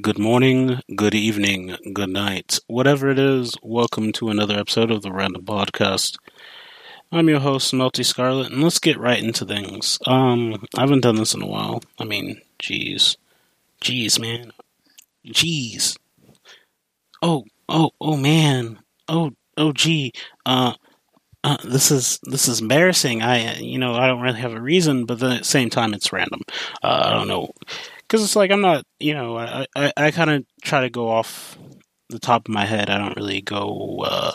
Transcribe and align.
Good 0.00 0.18
morning, 0.18 0.80
good 0.94 1.14
evening, 1.14 1.76
good 1.94 2.10
night. 2.10 2.58
Whatever 2.66 3.08
it 3.08 3.20
is, 3.20 3.54
welcome 3.62 4.10
to 4.12 4.28
another 4.28 4.58
episode 4.58 4.90
of 4.90 5.02
the 5.02 5.12
Random 5.12 5.44
Podcast. 5.44 6.16
I'm 7.12 7.28
your 7.28 7.38
host, 7.38 7.72
Melty 7.72 8.04
Scarlet, 8.04 8.50
and 8.52 8.62
let's 8.62 8.80
get 8.80 8.98
right 8.98 9.22
into 9.22 9.46
things. 9.46 9.98
Um, 10.04 10.66
I 10.76 10.80
haven't 10.80 11.02
done 11.02 11.14
this 11.14 11.34
in 11.34 11.40
a 11.40 11.46
while. 11.46 11.82
I 12.00 12.04
mean, 12.04 12.42
jeez. 12.60 13.16
Jeez, 13.80 14.18
man. 14.20 14.52
Jeez. 15.24 15.96
Oh, 17.22 17.44
oh, 17.68 17.92
oh, 18.00 18.16
man. 18.16 18.80
Oh, 19.08 19.30
oh, 19.56 19.72
gee. 19.72 20.12
Uh, 20.44 20.74
uh, 21.44 21.58
this 21.64 21.92
is 21.92 22.18
this 22.24 22.48
is 22.48 22.60
embarrassing. 22.60 23.22
I, 23.22 23.54
you 23.60 23.78
know, 23.78 23.94
I 23.94 24.08
don't 24.08 24.20
really 24.20 24.40
have 24.40 24.52
a 24.52 24.60
reason, 24.60 25.06
but 25.06 25.22
at 25.22 25.38
the 25.38 25.44
same 25.44 25.70
time, 25.70 25.94
it's 25.94 26.12
random. 26.12 26.40
Uh, 26.82 27.02
I 27.04 27.12
don't 27.12 27.28
know 27.28 27.52
because 28.06 28.22
it's 28.22 28.36
like 28.36 28.50
I'm 28.50 28.60
not, 28.60 28.84
you 28.98 29.14
know, 29.14 29.36
I 29.36 29.66
I, 29.74 29.92
I 29.96 30.10
kind 30.10 30.30
of 30.30 30.44
try 30.62 30.82
to 30.82 30.90
go 30.90 31.08
off 31.08 31.58
the 32.08 32.18
top 32.18 32.48
of 32.48 32.54
my 32.54 32.64
head. 32.64 32.90
I 32.90 32.98
don't 32.98 33.16
really 33.16 33.40
go. 33.40 34.04
Uh, 34.04 34.32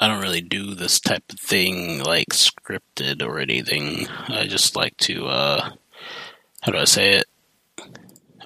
I 0.00 0.06
don't 0.06 0.22
really 0.22 0.40
do 0.40 0.74
this 0.74 1.00
type 1.00 1.24
of 1.30 1.40
thing 1.40 2.02
like 2.02 2.28
scripted 2.28 3.22
or 3.22 3.38
anything. 3.38 4.06
I 4.28 4.46
just 4.46 4.76
like 4.76 4.96
to. 4.98 5.26
Uh, 5.26 5.70
how 6.62 6.72
do 6.72 6.78
I 6.78 6.84
say 6.84 7.14
it? 7.14 7.24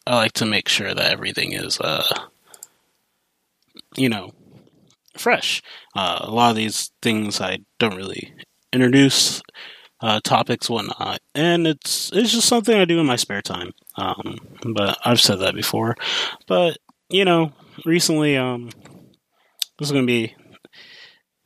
I 0.07 0.17
like 0.17 0.33
to 0.35 0.47
make 0.47 0.69
sure 0.69 0.95
that 0.95 1.13
everything 1.13 1.53
is, 1.53 1.79
uh, 1.81 2.05
you 3.97 4.09
know, 4.09 4.33
fresh. 5.17 5.63
Uh, 5.95 6.21
a 6.23 6.31
lot 6.31 6.51
of 6.51 6.57
these 6.57 6.91
things 7.01 7.41
I 7.41 7.59
don't 7.79 7.97
really 7.97 8.35
introduce 8.73 9.43
uh, 10.03 10.21
topics, 10.23 10.69
whatnot, 10.69 11.21
and 11.35 11.67
it's 11.67 12.11
it's 12.13 12.33
just 12.33 12.49
something 12.49 12.77
I 12.77 12.85
do 12.85 13.01
in 13.01 13.07
my 13.07 13.17
spare 13.17 13.43
time. 13.43 13.73
Um, 13.97 14.37
but 14.75 14.99
I've 15.05 15.21
said 15.21 15.37
that 15.37 15.55
before. 15.55 15.97
But 16.47 16.79
you 17.09 17.25
know, 17.25 17.53
recently, 17.87 18.37
um, 18.37 18.71
this 19.79 19.89
is 19.89 19.93
gonna 19.93 20.07
be 20.07 20.35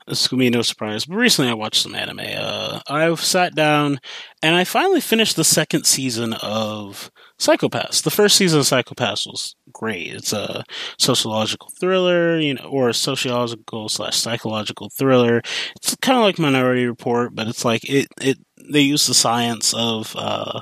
this 0.07 0.23
is 0.23 0.29
gonna 0.29 0.41
be 0.41 0.51
no 0.51 0.63
surprise. 0.63 1.05
But 1.05 1.17
recently, 1.17 1.51
I 1.51 1.55
watched 1.55 1.83
some 1.83 1.95
anime. 1.95 2.21
Uh, 2.21 2.81
I've 2.89 3.21
sat 3.21 3.55
down 3.55 4.01
and 4.43 4.55
I 4.55 4.65
finally 4.65 5.01
finished 5.01 5.37
the 5.37 5.45
second 5.45 5.85
season 5.85 6.33
of 6.35 7.11
Psycho-Pass. 7.39 8.01
The 8.01 8.11
first 8.11 8.37
season 8.37 8.61
of 8.61 8.67
Psycho-Pass 8.67 9.27
was 9.27 9.57
great. 9.77 10.15
It's 10.15 10.33
a 10.33 10.65
sociological 10.99 11.71
thriller, 11.79 12.39
you 12.39 12.55
know, 12.55 12.65
or 12.65 12.89
a 12.89 12.95
sociological 12.95 13.89
slash 13.91 14.17
psychological 14.17 14.89
thriller. 14.89 15.43
It's 15.77 15.95
kind 15.97 16.19
of 16.19 16.25
like 16.25 16.39
Minority 16.39 16.87
Report, 16.87 17.35
but 17.35 17.47
it's 17.47 17.65
like 17.65 17.89
it 17.89 18.09
it 18.21 18.39
they 18.73 18.81
use 18.81 19.07
the 19.07 19.15
science 19.15 19.75
of 19.75 20.15
uh, 20.17 20.61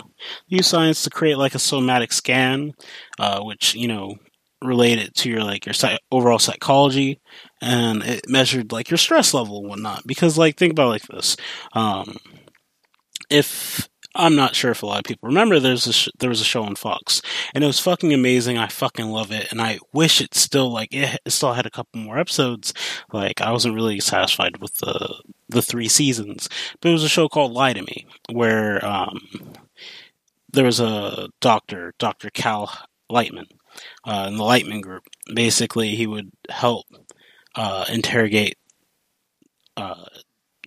use 0.49 0.67
science 0.67 1.05
to 1.05 1.11
create 1.11 1.39
like 1.39 1.55
a 1.55 1.61
somatic 1.61 2.13
scan, 2.13 2.73
uh, 3.21 3.41
which 3.43 3.75
you 3.77 3.87
know 3.87 4.17
relate 4.61 4.99
it 4.99 5.15
to 5.15 5.31
your 5.31 5.45
like 5.45 5.65
your 5.65 5.75
overall 6.11 6.41
psychology, 6.41 7.21
and 7.63 8.03
it 8.03 8.29
measured 8.29 8.73
like 8.73 8.91
your 8.91 8.99
stress 8.99 9.33
level 9.33 9.61
and 9.61 9.69
whatnot. 9.69 10.07
Because 10.07 10.37
like 10.37 10.57
think 10.57 10.73
about 10.73 10.89
like 10.89 11.07
this, 11.07 11.37
um, 11.75 12.17
if 13.31 13.89
I'm 14.17 14.37
not 14.37 14.55
sure 14.55 14.71
if 14.71 14.83
a 14.83 14.87
lot 14.87 14.99
of 14.99 15.05
people 15.05 15.29
remember. 15.29 15.59
There's 15.59 15.87
a 15.87 15.93
sh- 15.93 16.09
there 16.19 16.29
was 16.29 16.41
a 16.41 16.45
show 16.45 16.63
on 16.63 16.77
Fox, 16.77 17.21
and 17.53 17.65
it 17.65 17.67
was 17.67 17.81
fucking 17.81 18.13
amazing. 18.13 18.57
I 18.59 18.69
fucking 18.69 19.07
love 19.07 19.33
it, 19.33 19.51
and 19.51 19.61
I 19.61 19.79
wish 19.93 20.21
it 20.21 20.35
still 20.35 20.71
like 20.71 20.95
it, 20.95 21.19
it 21.25 21.31
still 21.31 21.55
had 21.55 21.67
a 21.67 21.71
couple 21.71 22.01
more 22.01 22.19
episodes. 22.19 22.73
Like 23.13 23.41
I 23.41 23.51
wasn't 23.51 23.75
really 23.75 23.99
satisfied 24.01 24.59
with 24.59 24.75
the 24.77 25.23
the 25.49 25.63
three 25.63 25.89
seasons, 25.89 26.49
but 26.81 26.91
it 26.91 26.93
was 26.93 27.05
a 27.05 27.09
show 27.09 27.29
called 27.29 27.53
Lie 27.53 27.73
to 27.73 27.83
Me, 27.83 28.07
where 28.31 28.85
um, 28.85 29.21
there 30.53 30.65
was 30.65 30.81
a 30.81 31.29
doctor, 31.41 31.93
Doctor 31.99 32.31
Cal 32.31 32.71
Lightman, 33.11 33.47
uh, 34.05 34.27
in 34.29 34.37
the 34.37 34.45
Lightman 34.45 34.81
group. 34.81 35.05
Basically, 35.35 35.97
he 35.97 36.07
would 36.07 36.31
help 36.51 36.87
uh, 37.57 37.85
interrogate 37.93 38.57
uh, 39.77 40.05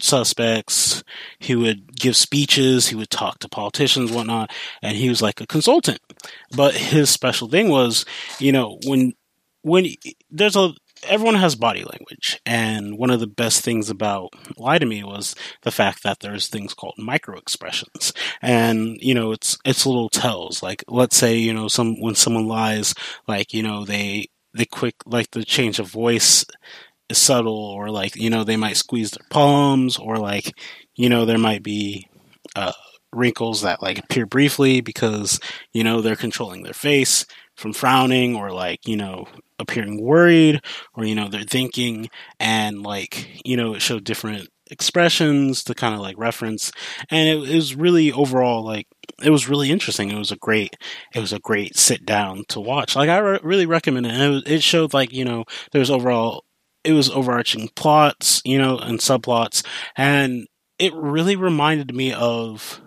suspects. 0.01 1.03
He 1.39 1.55
would 1.55 1.95
give 1.95 2.15
speeches. 2.15 2.87
He 2.87 2.95
would 2.95 3.09
talk 3.09 3.39
to 3.39 3.49
politicians, 3.49 4.11
whatnot, 4.11 4.51
and 4.81 4.97
he 4.97 5.09
was 5.09 5.21
like 5.21 5.41
a 5.41 5.47
consultant. 5.47 5.99
But 6.55 6.75
his 6.75 7.09
special 7.09 7.47
thing 7.47 7.69
was, 7.69 8.05
you 8.39 8.51
know, 8.51 8.79
when 8.85 9.13
when 9.61 9.87
there's 10.31 10.55
a 10.55 10.73
everyone 11.03 11.35
has 11.35 11.55
body 11.55 11.83
language, 11.83 12.39
and 12.45 12.97
one 12.97 13.09
of 13.09 13.19
the 13.19 13.27
best 13.27 13.61
things 13.61 13.89
about 13.89 14.29
Lie 14.57 14.79
to 14.79 14.85
Me 14.85 15.03
was 15.03 15.35
the 15.61 15.71
fact 15.71 16.03
that 16.03 16.19
there's 16.19 16.47
things 16.47 16.73
called 16.73 16.95
micro 16.97 17.37
expressions, 17.37 18.13
and 18.41 18.97
you 19.01 19.13
know, 19.13 19.31
it's 19.31 19.57
it's 19.65 19.85
little 19.85 20.09
tells. 20.09 20.63
Like, 20.63 20.83
let's 20.87 21.17
say 21.17 21.37
you 21.37 21.53
know, 21.53 21.67
some 21.67 21.99
when 22.01 22.15
someone 22.15 22.47
lies, 22.47 22.93
like 23.27 23.53
you 23.53 23.63
know, 23.63 23.85
they 23.85 24.29
they 24.53 24.65
quick 24.65 24.95
like 25.05 25.31
the 25.31 25.43
change 25.43 25.79
of 25.79 25.87
voice 25.87 26.45
subtle 27.15 27.57
or 27.57 27.89
like 27.89 28.15
you 28.15 28.29
know 28.29 28.43
they 28.43 28.57
might 28.57 28.77
squeeze 28.77 29.11
their 29.11 29.25
palms 29.29 29.97
or 29.97 30.17
like 30.17 30.51
you 30.95 31.09
know 31.09 31.25
there 31.25 31.37
might 31.37 31.63
be 31.63 32.07
uh, 32.55 32.73
wrinkles 33.13 33.61
that 33.61 33.81
like 33.81 33.99
appear 33.99 34.25
briefly 34.25 34.81
because 34.81 35.39
you 35.73 35.83
know 35.83 36.01
they're 36.01 36.15
controlling 36.15 36.63
their 36.63 36.73
face 36.73 37.25
from 37.55 37.73
frowning 37.73 38.35
or 38.35 38.51
like 38.51 38.87
you 38.87 38.97
know 38.97 39.25
appearing 39.59 40.01
worried 40.01 40.61
or 40.95 41.05
you 41.05 41.15
know 41.15 41.27
they're 41.27 41.41
thinking 41.43 42.09
and 42.39 42.83
like 42.83 43.41
you 43.43 43.57
know 43.57 43.73
it 43.73 43.81
showed 43.81 44.03
different 44.03 44.47
expressions 44.71 45.63
to 45.63 45.73
kind 45.73 45.93
of 45.93 46.01
like 46.01 46.17
reference. 46.17 46.71
And 47.09 47.27
it, 47.29 47.49
it 47.49 47.55
was 47.55 47.75
really 47.75 48.11
overall 48.11 48.63
like 48.63 48.87
it 49.23 49.29
was 49.29 49.49
really 49.49 49.71
interesting. 49.71 50.11
It 50.11 50.17
was 50.17 50.31
a 50.31 50.37
great 50.37 50.75
it 51.13 51.19
was 51.19 51.33
a 51.33 51.39
great 51.39 51.77
sit 51.77 52.05
down 52.05 52.43
to 52.49 52.59
watch. 52.59 52.95
Like 52.95 53.09
i 53.09 53.17
re- 53.17 53.39
really 53.43 53.65
recommend 53.65 54.05
it. 54.05 54.13
And 54.13 54.35
it, 54.35 54.51
it 54.51 54.63
showed 54.63 54.93
like 54.93 55.13
you 55.13 55.25
know 55.25 55.45
there's 55.71 55.89
overall 55.89 56.43
it 56.87 56.93
was 56.93 57.09
overarching 57.09 57.69
plots, 57.75 58.41
you 58.45 58.57
know, 58.57 58.77
and 58.77 58.99
subplots, 58.99 59.65
and 59.95 60.47
it 60.79 60.93
really 60.93 61.35
reminded 61.35 61.93
me 61.93 62.13
of 62.13 62.81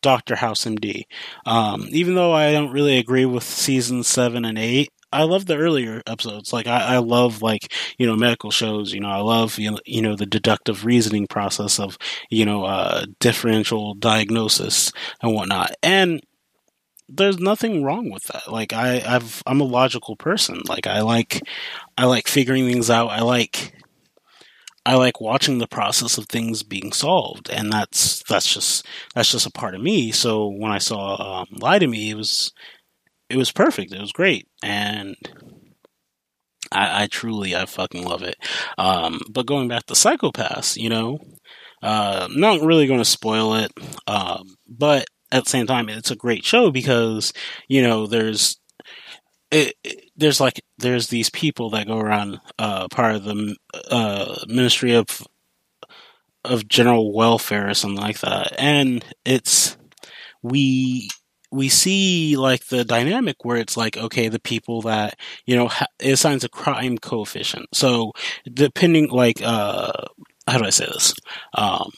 Doctor 0.00 0.36
House 0.36 0.64
MD. 0.64 1.04
Um, 1.46 1.88
even 1.90 2.14
though 2.14 2.32
I 2.32 2.52
don't 2.52 2.72
really 2.72 2.98
agree 2.98 3.24
with 3.24 3.42
season 3.42 4.04
seven 4.04 4.44
and 4.44 4.58
eight, 4.58 4.90
I 5.12 5.24
love 5.24 5.46
the 5.46 5.56
earlier 5.56 6.02
episodes. 6.06 6.52
Like 6.52 6.66
I, 6.66 6.94
I 6.94 6.98
love 6.98 7.42
like 7.42 7.72
you 7.98 8.06
know 8.06 8.16
medical 8.16 8.50
shows. 8.50 8.92
You 8.92 9.00
know 9.00 9.10
I 9.10 9.20
love 9.20 9.58
you 9.58 9.72
know, 9.72 9.78
you 9.84 10.02
know 10.02 10.16
the 10.16 10.26
deductive 10.26 10.84
reasoning 10.84 11.26
process 11.26 11.78
of 11.78 11.98
you 12.30 12.44
know 12.44 12.64
uh, 12.64 13.06
differential 13.20 13.94
diagnosis 13.94 14.92
and 15.20 15.34
whatnot. 15.34 15.74
And 15.82 16.20
there's 17.08 17.38
nothing 17.38 17.84
wrong 17.84 18.10
with 18.10 18.24
that. 18.24 18.50
Like 18.50 18.72
I, 18.72 19.02
I've 19.06 19.42
I'm 19.46 19.60
a 19.60 19.64
logical 19.64 20.16
person. 20.16 20.60
Like 20.68 20.86
I 20.86 21.00
like 21.02 21.40
I 21.96 22.06
like 22.06 22.28
figuring 22.28 22.66
things 22.66 22.90
out. 22.90 23.08
I 23.08 23.20
like 23.20 23.74
I 24.84 24.96
like 24.96 25.20
watching 25.20 25.58
the 25.58 25.68
process 25.68 26.18
of 26.18 26.26
things 26.26 26.62
being 26.62 26.92
solved, 26.92 27.50
and 27.50 27.72
that's 27.72 28.22
that's 28.28 28.52
just 28.52 28.86
that's 29.14 29.30
just 29.30 29.46
a 29.46 29.50
part 29.50 29.74
of 29.74 29.80
me. 29.80 30.10
So 30.10 30.48
when 30.48 30.72
I 30.72 30.78
saw 30.78 31.42
um, 31.42 31.46
Lie 31.52 31.78
to 31.80 31.86
Me, 31.86 32.10
it 32.10 32.16
was 32.16 32.52
it 33.28 33.36
was 33.36 33.52
perfect. 33.52 33.92
It 33.92 34.00
was 34.00 34.12
great, 34.12 34.48
and 34.62 35.16
I, 36.72 37.04
I 37.04 37.06
truly 37.06 37.54
I 37.54 37.66
fucking 37.66 38.04
love 38.04 38.22
it. 38.22 38.36
Um, 38.76 39.20
but 39.30 39.46
going 39.46 39.68
back 39.68 39.86
to 39.86 39.94
Psycho-Pass, 39.94 40.76
you 40.76 40.88
know, 40.88 41.18
uh, 41.82 42.28
not 42.30 42.60
really 42.60 42.86
going 42.86 43.00
to 43.00 43.04
spoil 43.04 43.54
it, 43.54 43.72
um, 44.06 44.56
but 44.68 45.06
at 45.32 45.44
the 45.44 45.50
same 45.50 45.66
time, 45.66 45.88
it's 45.88 46.10
a 46.12 46.16
great 46.16 46.44
show 46.44 46.70
because 46.70 47.32
you 47.68 47.82
know 47.82 48.06
there's 48.06 48.58
it, 49.50 49.74
it, 49.84 50.10
there's 50.16 50.40
like 50.40 50.62
there's 50.78 51.08
these 51.08 51.30
people 51.30 51.70
that 51.70 51.86
go 51.86 51.98
around 51.98 52.40
uh, 52.58 52.88
part 52.88 53.16
of 53.16 53.24
the 53.24 53.56
uh, 53.90 54.36
Ministry 54.48 54.94
of 54.94 55.26
of 56.44 56.68
General 56.68 57.12
Welfare 57.12 57.68
or 57.70 57.74
something 57.74 58.00
like 58.00 58.20
that, 58.20 58.54
and 58.58 59.04
it's 59.24 59.76
we 60.42 61.08
we 61.52 61.68
see 61.68 62.36
like 62.36 62.66
the 62.68 62.84
dynamic 62.84 63.44
where 63.44 63.58
it's 63.58 63.76
like 63.76 63.96
okay 63.96 64.28
the 64.28 64.40
people 64.40 64.82
that 64.82 65.18
you 65.46 65.56
know 65.56 65.68
ha- 65.68 65.86
it 66.00 66.12
assigns 66.12 66.44
a 66.44 66.48
crime 66.48 66.98
coefficient. 66.98 67.66
So 67.74 68.12
depending 68.52 69.08
like 69.10 69.42
uh 69.42 69.92
how 70.48 70.58
do 70.58 70.64
i 70.64 70.70
say 70.70 70.86
this? 70.86 71.14
Um 71.54 71.90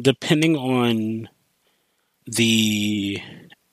depending 0.00 0.56
on 0.56 1.28
the 2.26 3.20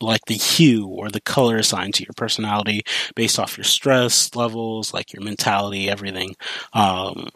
like 0.01 0.25
the 0.25 0.35
hue 0.35 0.87
or 0.87 1.09
the 1.09 1.21
color 1.21 1.57
assigned 1.57 1.93
to 1.95 2.03
your 2.03 2.13
personality 2.17 2.81
based 3.15 3.39
off 3.39 3.57
your 3.57 3.63
stress 3.63 4.35
levels, 4.35 4.93
like 4.93 5.13
your 5.13 5.23
mentality, 5.23 5.89
everything. 5.89 6.35
Um, 6.73 7.29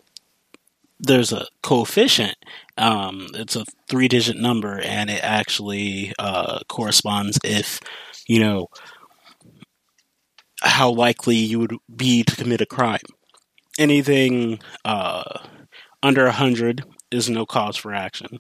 there's 1.00 1.32
a 1.32 1.46
coefficient. 1.62 2.36
Um, 2.78 3.28
it's 3.36 3.56
a 3.56 3.66
three 3.88 4.08
digit 4.08 4.38
number 4.38 4.80
and 4.80 5.10
it 5.10 5.24
actually 5.24 6.14
uh, 6.18 6.60
corresponds 6.68 7.38
if, 7.44 7.80
you 8.28 8.40
know, 8.40 8.68
how 10.62 10.90
likely 10.90 11.36
you 11.36 11.60
would 11.60 11.76
be 11.96 12.24
to 12.24 12.36
commit 12.36 12.62
a 12.62 12.66
crime. 12.66 13.00
Anything 13.78 14.60
uh, 14.84 15.40
under 16.02 16.24
100 16.24 16.84
is 17.12 17.30
no 17.30 17.46
cause 17.46 17.76
for 17.76 17.94
action 17.94 18.40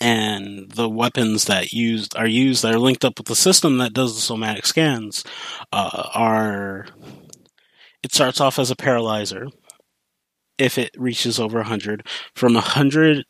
and 0.00 0.70
the 0.70 0.88
weapons 0.88 1.46
that 1.46 1.72
used 1.72 2.16
are 2.16 2.26
used 2.26 2.62
that 2.62 2.74
are 2.74 2.78
linked 2.78 3.04
up 3.04 3.18
with 3.18 3.26
the 3.26 3.34
system 3.34 3.78
that 3.78 3.92
does 3.92 4.14
the 4.14 4.20
somatic 4.20 4.66
scans 4.66 5.24
uh, 5.72 6.08
are 6.14 6.86
it 8.02 8.14
starts 8.14 8.40
off 8.40 8.58
as 8.58 8.70
a 8.70 8.76
paralyzer. 8.76 9.48
If 10.56 10.78
it 10.78 10.90
reaches 10.96 11.38
over 11.38 11.58
100 11.58 12.06
from 12.34 12.54
100 12.54 13.24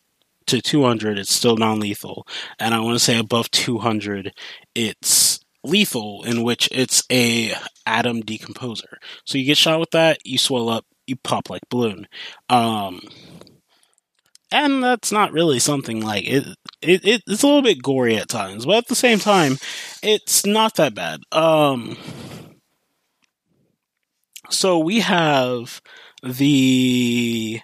to 0.46 0.62
200 0.62 1.18
it's 1.18 1.34
still 1.34 1.56
non-lethal. 1.56 2.26
And 2.58 2.74
i 2.74 2.80
want 2.80 2.94
to 2.94 3.04
say 3.04 3.18
above 3.18 3.50
200 3.50 4.32
it's 4.74 5.40
lethal 5.64 6.24
in 6.24 6.42
which 6.42 6.68
it's 6.72 7.02
a 7.10 7.52
atom 7.86 8.22
decomposer. 8.22 8.94
So 9.24 9.38
you 9.38 9.44
get 9.44 9.56
shot 9.56 9.80
with 9.80 9.90
that 9.90 10.18
you 10.24 10.38
swell 10.38 10.68
up 10.68 10.86
you 11.06 11.16
pop 11.16 11.50
like 11.50 11.62
balloon. 11.70 12.06
Um, 12.48 13.00
and 14.50 14.82
that's 14.82 15.12
not 15.12 15.32
really 15.32 15.58
something 15.58 16.00
like 16.00 16.26
it, 16.26 16.46
it, 16.82 17.04
it 17.04 17.22
it's 17.26 17.42
a 17.42 17.46
little 17.46 17.62
bit 17.62 17.82
gory 17.82 18.16
at 18.16 18.28
times 18.28 18.66
but 18.66 18.76
at 18.76 18.88
the 18.88 18.94
same 18.94 19.18
time 19.18 19.56
it's 20.02 20.46
not 20.46 20.74
that 20.76 20.94
bad. 20.94 21.20
Um 21.32 21.96
so 24.50 24.78
we 24.78 25.00
have 25.00 25.80
the 26.22 27.60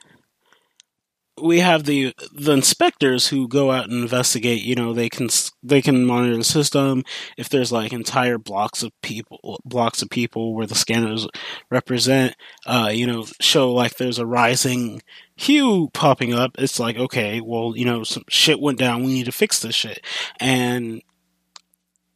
we 1.45 1.61
have 1.61 1.85
the 1.85 2.15
the 2.33 2.53
inspectors 2.53 3.29
who 3.29 3.47
go 3.47 3.71
out 3.71 3.91
and 3.91 4.03
investigate. 4.03 4.63
You 4.63 4.75
know, 4.75 4.95
they 4.95 5.11
can 5.11 5.29
they 5.63 5.83
can 5.83 6.07
monitor 6.07 6.39
the 6.39 6.45
system 6.45 7.05
if 7.37 7.51
there's 7.51 7.71
like 7.71 7.93
entire 7.93 8.39
blocks 8.39 8.83
of 8.83 8.93
people 9.03 9.61
blocks 9.63 10.01
of 10.01 10.09
people 10.09 10.55
where 10.55 10.67
the 10.67 10.75
scanners 10.75 11.29
represent. 11.71 12.35
Uh, 12.67 12.91
you 12.93 13.07
know, 13.07 13.27
show 13.41 13.73
like 13.73 13.97
there's 13.97 14.19
a 14.19 14.27
rising 14.27 15.03
hue 15.37 15.91
popping 15.93 16.33
up. 16.33 16.53
It's 16.59 16.81
like 16.81 16.97
okay, 16.97 17.43
well, 17.43 17.75
you 17.77 17.85
know, 17.85 18.05
some 18.05 18.25
shit 18.31 18.59
went 18.59 18.79
down. 18.79 19.05
We 19.05 19.13
need 19.13 19.27
to 19.27 19.33
fix 19.33 19.61
this 19.61 19.75
shit, 19.75 20.03
and 20.41 21.03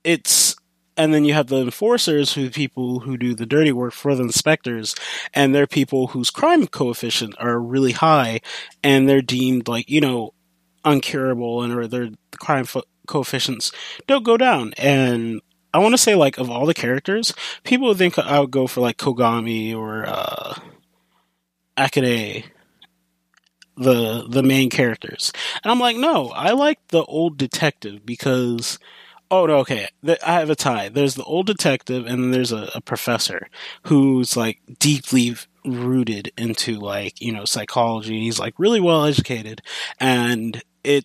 it's 0.04 0.56
and 0.99 1.15
then 1.15 1.25
you 1.25 1.33
have 1.33 1.47
the 1.47 1.61
enforcers 1.62 2.35
who 2.35 2.50
people 2.50 3.00
who 3.00 3.17
do 3.17 3.35
the 3.35 3.47
dirty 3.47 3.73
work 3.73 3.95
for 3.95 4.15
the 4.15 4.25
inspectors 4.25 4.95
and 5.33 5.55
they're 5.55 5.67
people 5.67 6.09
whose 6.09 6.29
crime 6.29 6.67
coefficient 6.67 7.35
are 7.39 7.61
really 7.61 7.93
high 7.93 8.41
and 8.83 9.09
they're 9.09 9.23
deemed 9.23 9.69
like 9.69 9.89
you 9.89 10.00
know 10.00 10.35
uncurable 10.85 11.62
and 11.65 11.73
or 11.73 11.87
their 11.87 12.11
crime 12.39 12.65
fo- 12.65 12.83
coefficients 13.06 13.73
don't 14.06 14.25
go 14.25 14.37
down. 14.37 14.75
And 14.77 15.41
i 15.73 15.79
want 15.79 15.93
to 15.93 15.99
say 15.99 16.15
like 16.15 16.39
of 16.39 16.50
all 16.50 16.65
the 16.67 16.75
characters 16.75 17.35
people 17.62 17.89
would 17.89 17.99
think 17.99 18.19
i 18.19 18.41
would 18.41 18.50
go 18.50 18.67
for 18.67 18.81
like 18.81 18.97
kogami 18.97 19.77
or 19.77 20.06
uh 20.06 20.55
akane 21.77 22.45
the 23.77 24.27
the 24.29 24.43
main 24.43 24.71
characters. 24.71 25.31
And 25.62 25.71
i'm 25.71 25.79
like 25.79 25.97
no 25.97 26.31
i 26.31 26.53
like 26.53 26.79
the 26.89 27.05
old 27.05 27.37
detective 27.37 28.05
because 28.06 28.79
Oh 29.30 29.44
no, 29.44 29.58
okay. 29.58 29.88
I 30.26 30.40
have 30.40 30.48
a 30.48 30.56
tie. 30.56 30.88
There's 30.88 31.14
the 31.14 31.25
old 31.25 31.46
detective, 31.46 32.06
and 32.06 32.25
then 32.25 32.30
there's 32.30 32.52
a, 32.52 32.70
a, 32.75 32.80
professor 32.80 33.48
who's 33.84 34.36
like 34.36 34.60
deeply 34.78 35.36
rooted 35.66 36.32
into 36.38 36.78
like 36.78 37.20
you 37.20 37.32
know 37.32 37.44
psychology. 37.44 38.20
He's 38.20 38.38
like 38.38 38.54
really 38.58 38.80
well 38.80 39.04
educated, 39.04 39.60
and 40.00 40.62
it 40.82 41.04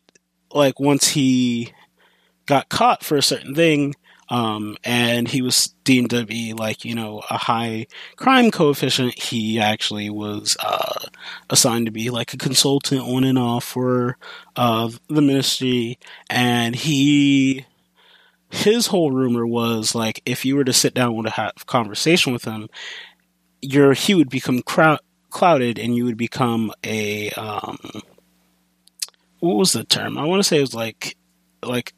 like 0.54 0.80
once 0.80 1.10
he 1.10 1.74
got 2.46 2.70
caught 2.70 3.04
for 3.04 3.18
a 3.18 3.22
certain 3.22 3.56
thing, 3.56 3.94
um, 4.30 4.78
and 4.86 5.28
he 5.28 5.42
was 5.42 5.76
deemed 5.84 6.12
to 6.12 6.26
be 6.26 6.54
like 6.54 6.86
you 6.86 6.96
know 6.96 7.24
a 7.30 7.38
high 7.38 7.88
crime 8.16 8.52
coefficient. 8.52 9.20
He 9.20 9.60
actually 9.60 10.10
was 10.10 10.56
uh, 10.64 11.08
assigned 11.50 11.88
to 11.88 11.92
be 11.92 12.10
like 12.10 12.34
a 12.34 12.38
consultant 12.38 13.02
on 13.02 13.26
and 13.26 13.38
off 13.38 13.66
for 13.66 14.18
uh, 14.56 14.90
the 15.10 15.22
ministry, 15.22 16.00
and 16.30 16.74
he 16.74 17.66
his 18.54 18.86
whole 18.88 19.10
rumor 19.10 19.48
was 19.48 19.96
like 19.96 20.22
if 20.28 20.46
you 20.46 20.56
were 20.56 20.64
to 20.64 20.72
sit 20.72 20.94
down 20.94 21.16
and 21.16 21.28
have 21.30 21.66
conversation 21.66 22.32
with 22.32 22.46
him, 22.46 22.70
your 23.64 23.94
he 23.94 24.14
would 24.14 24.30
become 24.30 24.62
crowd, 24.62 25.00
clouded 25.32 25.80
and 25.80 25.96
you 25.96 26.06
would 26.06 26.18
become 26.18 26.72
a 26.84 27.32
um, 27.32 27.80
what 29.40 29.56
was 29.56 29.74
the 29.74 29.84
term? 29.84 30.20
I 30.20 30.26
want 30.26 30.40
to 30.40 30.48
say 30.48 30.58
it 30.58 30.62
was 30.62 30.76
like 30.76 31.18
like 31.64 31.94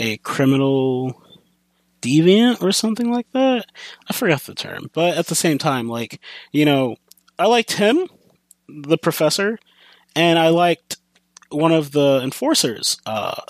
a 0.00 0.16
criminal 0.18 1.22
deviant 2.02 2.60
or 2.60 2.72
something 2.72 3.12
like 3.12 3.30
that. 3.30 3.66
I 4.10 4.12
forgot 4.12 4.42
the 4.42 4.56
term, 4.56 4.90
but 4.92 5.16
at 5.16 5.28
the 5.28 5.36
same 5.36 5.58
time, 5.58 5.88
like 5.88 6.20
you 6.50 6.64
know, 6.64 6.96
I 7.38 7.46
liked 7.46 7.74
him, 7.74 8.08
the 8.68 8.98
professor, 8.98 9.60
and 10.16 10.40
I 10.40 10.48
liked 10.48 10.96
one 11.50 11.70
of 11.70 11.92
the 11.92 12.20
enforcers, 12.20 12.98
uh, 13.06 13.40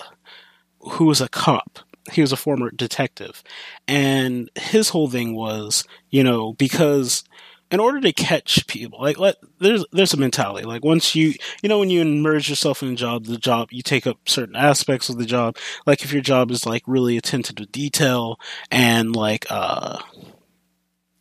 who 0.81 1.07
was 1.07 1.23
a 1.23 1.29
cop 1.31 1.88
he 2.13 2.21
was 2.21 2.33
a 2.33 2.37
former 2.37 2.71
detective, 2.71 3.43
and 3.87 4.51
his 4.57 4.91
whole 4.91 5.09
thing 5.09 5.35
was, 5.35 5.85
you 6.11 6.25
know, 6.25 6.53
because 6.55 7.25
in 7.71 7.81
order 7.81 8.01
to 8.01 8.13
catch 8.13 8.67
people, 8.67 9.01
like 9.01 9.19
let 9.19 9.37
there's 9.59 9.85
there's 9.93 10.15
a 10.15 10.19
mentality. 10.19 10.67
Like 10.67 10.85
once 10.85 11.15
you 11.15 11.35
you 11.63 11.69
know 11.69 11.79
when 11.79 11.91
you 11.91 12.01
immerse 12.01 12.49
yourself 12.49 12.83
in 12.83 12.93
a 12.93 12.97
job, 12.97 13.27
the 13.27 13.37
job 13.37 13.69
you 13.71 13.83
take 13.83 14.07
up 14.07 14.19
certain 14.27 14.57
aspects 14.57 15.09
of 15.09 15.19
the 15.19 15.27
job. 15.27 15.57
Like 15.87 16.03
if 16.03 16.13
your 16.13 16.23
job 16.23 16.51
is 16.51 16.65
like 16.65 16.83
really 16.87 17.17
attentive 17.17 17.57
to 17.57 17.67
detail 17.67 18.41
and 18.71 19.15
like 19.15 19.47
uh 19.51 19.99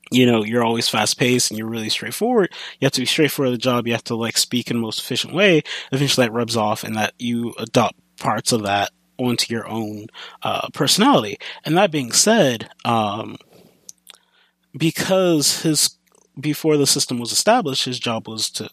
you 0.10 0.25
know 0.25 0.44
you're 0.44 0.63
always 0.63 0.88
fast 0.88 1.19
paced 1.19 1.51
and 1.51 1.57
you're 1.57 1.68
really 1.68 1.89
straightforward 1.89 2.50
you 2.80 2.86
have 2.86 2.94
to 2.94 3.01
be 3.01 3.06
straightforward 3.06 3.54
at 3.54 3.57
the 3.57 3.57
job. 3.57 3.86
You 3.86 3.94
have 3.94 4.06
to 4.06 4.16
like 4.16 4.38
speak 4.38 4.72
in 4.72 4.78
the 4.78 4.81
most 4.81 5.00
efficient 5.00 5.34
way. 5.34 5.63
Eventually 5.92 6.28
that 6.28 6.34
rubs 6.34 6.56
off 6.56 6.84
and 6.86 6.95
that 6.95 7.13
you 7.19 7.54
adopt 7.57 8.00
parts 8.18 8.51
of 8.51 8.63
that 8.63 8.92
onto 9.18 9.54
your 9.54 9.68
own 9.68 10.08
uh, 10.44 10.69
personality. 10.74 11.38
And 11.66 11.78
that 11.78 11.92
being 11.92 12.12
said, 12.12 12.69
um, 12.86 13.38
because 14.75 15.62
his 15.62 15.98
before 16.40 16.78
the 16.78 16.88
system 16.88 17.19
was 17.19 17.31
established, 17.31 17.86
his 17.86 18.00
job 18.00 18.28
was 18.28 18.50
to 18.52 18.69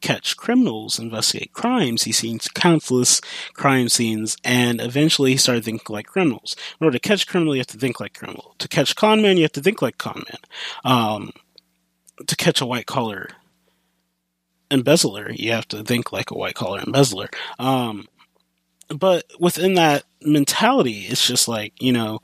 catch 0.00 0.36
criminals, 0.36 0.98
investigate 0.98 1.52
crimes. 1.52 2.02
He 2.02 2.12
seen 2.12 2.38
countless 2.54 3.20
crime 3.54 3.88
scenes, 3.88 4.36
and 4.44 4.80
eventually 4.80 5.32
he 5.32 5.36
started 5.36 5.64
thinking 5.64 5.94
like 5.94 6.06
criminals. 6.06 6.56
In 6.80 6.84
order 6.84 6.98
to 6.98 7.08
catch 7.08 7.26
criminal, 7.26 7.54
you 7.54 7.60
have 7.60 7.66
to 7.68 7.78
think 7.78 8.00
like 8.00 8.14
criminal. 8.14 8.54
To 8.58 8.68
catch 8.68 8.94
con 8.94 9.22
man, 9.22 9.36
you 9.36 9.44
have 9.44 9.52
to 9.52 9.62
think 9.62 9.82
like 9.82 9.98
con 9.98 10.24
man. 10.28 10.40
Um, 10.84 11.32
to 12.26 12.36
catch 12.36 12.60
a 12.60 12.66
white 12.66 12.86
collar 12.86 13.28
embezzler, 14.70 15.30
you 15.32 15.52
have 15.52 15.68
to 15.68 15.82
think 15.82 16.12
like 16.12 16.30
a 16.30 16.36
white 16.36 16.54
collar 16.54 16.80
embezzler. 16.80 17.28
Um, 17.58 18.06
but 18.88 19.24
within 19.40 19.74
that 19.74 20.04
mentality, 20.22 21.06
it's 21.08 21.26
just 21.26 21.48
like 21.48 21.72
you 21.80 21.92
know, 21.92 22.20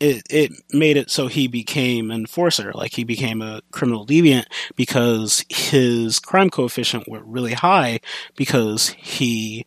it 0.00 0.22
it 0.30 0.52
made 0.72 0.96
it 0.96 1.10
so 1.10 1.26
he 1.28 1.48
became 1.48 2.10
an 2.10 2.20
enforcer, 2.22 2.72
like 2.74 2.92
he 2.94 3.04
became 3.04 3.42
a 3.42 3.62
criminal 3.72 4.06
deviant 4.06 4.46
because 4.76 5.44
his 5.48 6.18
crime 6.20 6.50
coefficient 6.50 7.08
went 7.08 7.24
really 7.26 7.54
high 7.54 8.00
because 8.36 8.90
he 8.90 9.66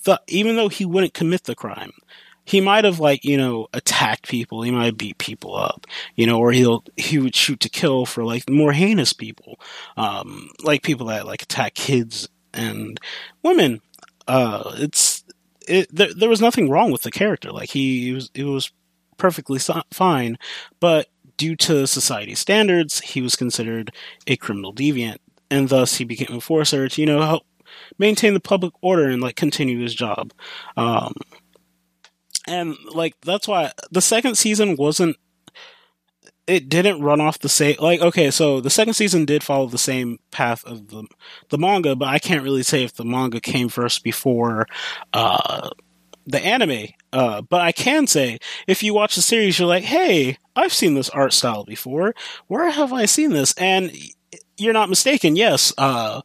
thought 0.00 0.22
even 0.28 0.56
though 0.56 0.68
he 0.68 0.84
wouldn't 0.84 1.14
commit 1.14 1.44
the 1.44 1.54
crime, 1.54 1.92
he 2.44 2.60
might 2.60 2.84
have 2.84 3.00
like 3.00 3.24
you 3.24 3.36
know 3.36 3.68
attacked 3.72 4.28
people 4.28 4.62
he 4.62 4.70
might 4.70 4.98
beat 4.98 5.18
people 5.18 5.56
up 5.56 5.86
you 6.16 6.26
know 6.26 6.38
or 6.38 6.52
he'll 6.52 6.84
he 6.96 7.18
would 7.18 7.34
shoot 7.34 7.60
to 7.60 7.68
kill 7.68 8.04
for 8.06 8.24
like 8.24 8.48
more 8.50 8.72
heinous 8.72 9.12
people 9.12 9.58
um 9.96 10.48
like 10.64 10.82
people 10.82 11.06
that 11.06 11.26
like 11.26 11.42
attack 11.42 11.74
kids 11.74 12.28
and 12.52 13.00
women. 13.42 13.80
Uh 14.28 14.72
it's 14.76 15.11
it, 15.68 15.94
there, 15.94 16.12
there 16.14 16.28
was 16.28 16.40
nothing 16.40 16.68
wrong 16.68 16.90
with 16.90 17.02
the 17.02 17.10
character. 17.10 17.52
Like 17.52 17.70
he, 17.70 18.04
he 18.04 18.12
was, 18.12 18.30
it 18.34 18.44
was 18.44 18.72
perfectly 19.16 19.58
fine, 19.92 20.38
but 20.80 21.08
due 21.36 21.56
to 21.56 21.86
society 21.86 22.34
standards, 22.34 23.00
he 23.00 23.20
was 23.20 23.36
considered 23.36 23.92
a 24.26 24.36
criminal 24.36 24.72
deviant, 24.72 25.18
and 25.50 25.68
thus 25.68 25.96
he 25.96 26.04
became 26.04 26.28
a 26.30 26.34
enforcer 26.34 26.88
to 26.88 27.00
you 27.00 27.06
know 27.06 27.20
help 27.20 27.44
maintain 27.98 28.34
the 28.34 28.40
public 28.40 28.72
order 28.80 29.08
and 29.08 29.22
like 29.22 29.36
continue 29.36 29.80
his 29.80 29.94
job. 29.94 30.32
Um, 30.76 31.14
and 32.46 32.76
like 32.92 33.14
that's 33.22 33.48
why 33.48 33.72
the 33.90 34.00
second 34.00 34.36
season 34.36 34.76
wasn't 34.76 35.16
it 36.46 36.68
didn't 36.68 37.00
run 37.00 37.20
off 37.20 37.38
the 37.38 37.48
same 37.48 37.76
like 37.78 38.00
okay 38.00 38.30
so 38.30 38.60
the 38.60 38.70
second 38.70 38.94
season 38.94 39.24
did 39.24 39.42
follow 39.44 39.66
the 39.66 39.78
same 39.78 40.18
path 40.30 40.64
of 40.64 40.88
the 40.88 41.06
the 41.50 41.58
manga 41.58 41.94
but 41.94 42.08
i 42.08 42.18
can't 42.18 42.42
really 42.42 42.62
say 42.62 42.82
if 42.82 42.94
the 42.94 43.04
manga 43.04 43.40
came 43.40 43.68
first 43.68 44.02
before 44.02 44.66
uh 45.12 45.70
the 46.26 46.40
anime. 46.40 46.88
Uh 47.12 47.42
but 47.42 47.60
i 47.60 47.72
can 47.72 48.06
say 48.06 48.38
if 48.66 48.82
you 48.82 48.94
watch 48.94 49.14
the 49.14 49.22
series 49.22 49.58
you're 49.58 49.68
like 49.68 49.84
hey 49.84 50.36
i've 50.56 50.72
seen 50.72 50.94
this 50.94 51.10
art 51.10 51.32
style 51.32 51.64
before. 51.64 52.14
Where 52.46 52.70
have 52.70 52.92
i 52.92 53.06
seen 53.06 53.30
this? 53.30 53.54
And 53.54 53.92
you're 54.56 54.72
not 54.72 54.88
mistaken 54.88 55.36
yes 55.36 55.72
uh 55.78 56.22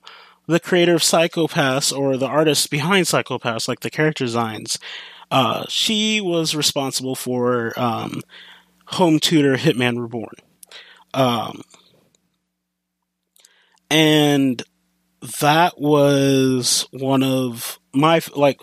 the 0.49 0.59
creator 0.61 0.95
of 0.95 1.03
Psycho-Pass 1.03 1.91
or 1.91 2.15
the 2.15 2.27
artist 2.27 2.71
behind 2.71 3.05
Psycho-Pass 3.07 3.67
like 3.67 3.81
the 3.81 3.89
character 3.89 4.25
designs 4.25 4.77
uh 5.31 5.65
she 5.67 6.21
was 6.21 6.55
responsible 6.55 7.15
for 7.15 7.73
um 7.77 8.21
home 8.87 9.19
tutor 9.19 9.55
Hitman 9.55 9.99
Reborn. 9.99 10.35
Um, 11.13 11.61
and 13.89 14.61
that 15.41 15.79
was 15.79 16.87
one 16.91 17.23
of 17.23 17.79
my 17.93 18.21
like 18.35 18.59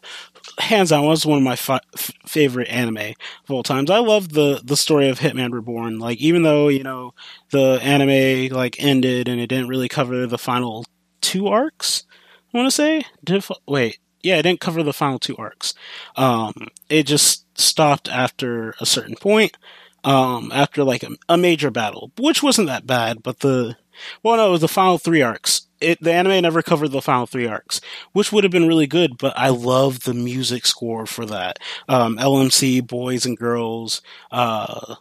hands 0.59 0.90
down 0.90 1.04
was 1.04 1.26
one 1.26 1.38
of 1.38 1.45
my 1.45 1.57
fi- 1.57 1.81
favorite 2.26 2.69
anime 2.69 2.97
of 2.99 3.50
all 3.50 3.62
times. 3.62 3.90
I 3.90 3.99
love 3.99 4.31
the 4.31 4.61
the 4.62 4.76
story 4.76 5.09
of 5.09 5.19
Hitman 5.19 5.52
Reborn. 5.52 5.99
Like 5.99 6.19
even 6.19 6.43
though 6.43 6.69
you 6.69 6.83
know 6.83 7.12
the 7.50 7.81
anime 7.83 8.54
like 8.57 8.83
ended 8.83 9.28
and 9.28 9.40
it 9.40 9.49
didn't 9.49 9.69
really 9.69 9.88
cover 9.88 10.26
the 10.26 10.38
final 10.38 10.85
two 11.21 11.49
arcs. 11.49 12.04
I 12.52 12.59
want 12.59 12.69
to 12.69 12.76
say 12.76 13.04
did 13.25 13.37
it, 13.37 13.49
wait 13.66 13.99
yeah 14.23 14.37
it 14.37 14.43
didn't 14.43 14.61
cover 14.61 14.83
the 14.83 14.93
final 14.93 15.19
two 15.19 15.37
arcs. 15.37 15.75
Um, 16.16 16.69
it 16.88 17.04
just 17.04 17.47
stopped 17.59 18.09
after 18.09 18.75
a 18.81 18.87
certain 18.87 19.16
point. 19.16 19.57
Um, 20.04 20.52
after 20.52 20.84
like 20.84 21.02
a, 21.02 21.11
a 21.28 21.37
major 21.38 21.70
battle, 21.70 22.12
which 22.18 22.42
wasn't 22.42 22.68
that 22.68 22.87
bad, 22.87 23.23
but 23.23 23.40
the 23.40 23.76
well, 24.23 24.37
no, 24.37 24.49
it 24.49 24.52
was 24.52 24.61
the 24.61 24.68
final 24.68 24.99
three 24.99 25.23
arcs. 25.23 25.66
It, 25.80 26.02
the 26.02 26.12
anime 26.12 26.42
never 26.42 26.62
covered 26.62 26.88
the 26.88 27.02
final 27.02 27.26
three 27.26 27.46
arcs, 27.46 27.80
which 28.12 28.32
would 28.32 28.44
have 28.44 28.50
been 28.50 28.68
really 28.68 28.87
good, 28.87 29.18
but 29.18 29.34
I 29.37 29.49
love 29.49 30.00
the 30.00 30.14
music 30.14 30.66
score 30.66 31.06
for 31.06 31.26
that. 31.26 31.58
Um, 31.88 32.16
LMC, 32.16 32.87
Boys 32.87 33.26
and 33.26 33.37
Girls, 33.37 34.00
uh, 34.30 34.96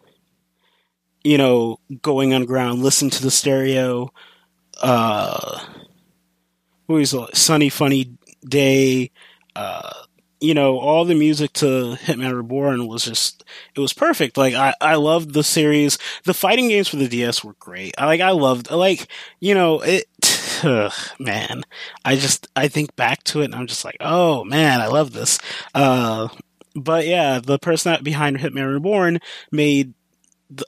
you 1.23 1.37
know, 1.37 1.79
going 2.01 2.33
underground, 2.33 2.83
listen 2.83 3.09
to 3.11 3.21
the 3.21 3.31
stereo, 3.31 4.11
uh, 4.81 5.59
what 6.85 6.97
was 6.97 7.13
it, 7.13 7.35
Sunny 7.35 7.69
Funny 7.69 8.17
Day, 8.45 9.11
uh, 9.55 10.02
you 10.43 10.53
know, 10.53 10.77
all 10.77 11.05
the 11.05 11.15
music 11.15 11.53
to 11.53 11.97
Hitman 12.01 12.35
Reborn 12.35 12.85
was 12.85 13.05
just 13.05 13.45
it 13.75 13.79
was 13.79 13.93
perfect. 13.93 14.35
Like 14.35 14.53
I 14.53 14.73
I 14.81 14.95
loved 14.95 15.33
the 15.33 15.43
series. 15.43 15.97
The 16.25 16.33
fighting 16.33 16.67
games 16.67 16.89
for 16.89 16.97
the 16.97 17.07
DS 17.07 17.45
were 17.45 17.55
great. 17.59 17.95
Like 17.97 18.19
I 18.19 18.31
loved 18.31 18.69
like 18.69 19.07
you 19.39 19.55
know 19.55 19.79
it. 19.79 20.05
Ugh, 20.65 20.93
man, 21.17 21.63
I 22.03 22.15
just 22.15 22.47
I 22.57 22.67
think 22.67 22.95
back 22.97 23.23
to 23.25 23.41
it 23.41 23.45
and 23.45 23.55
I'm 23.55 23.67
just 23.67 23.85
like, 23.85 23.97
oh 24.01 24.43
man, 24.43 24.81
I 24.81 24.87
love 24.87 25.13
this. 25.13 25.39
Uh, 25.73 26.27
but 26.75 27.07
yeah, 27.07 27.39
the 27.39 27.57
person 27.57 28.03
behind 28.03 28.37
Hitman 28.37 28.71
Reborn 28.71 29.19
made 29.49 29.93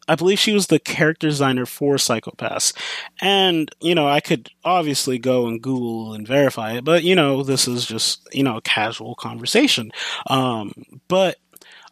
I 0.08 0.16
believe 0.16 0.40
she 0.40 0.54
was 0.54 0.68
the 0.68 0.80
character 0.80 1.28
designer 1.28 1.66
for 1.66 1.98
Psycho-Pass. 1.98 2.74
And, 3.22 3.70
you 3.82 3.96
know, 3.96 4.08
I 4.08 4.20
could 4.20 4.50
obviously 4.64 5.18
go 5.18 5.48
and 5.48 5.62
Google 5.62 6.14
and 6.14 6.28
verify 6.28 6.74
it, 6.74 6.84
but, 6.84 7.04
you 7.04 7.16
know, 7.16 7.44
this 7.44 7.68
is 7.68 7.86
just, 7.86 8.28
you 8.34 8.44
know, 8.44 8.58
a 8.58 8.62
casual 8.62 9.16
conversation. 9.16 9.92
Um, 10.28 10.74
but 11.08 11.38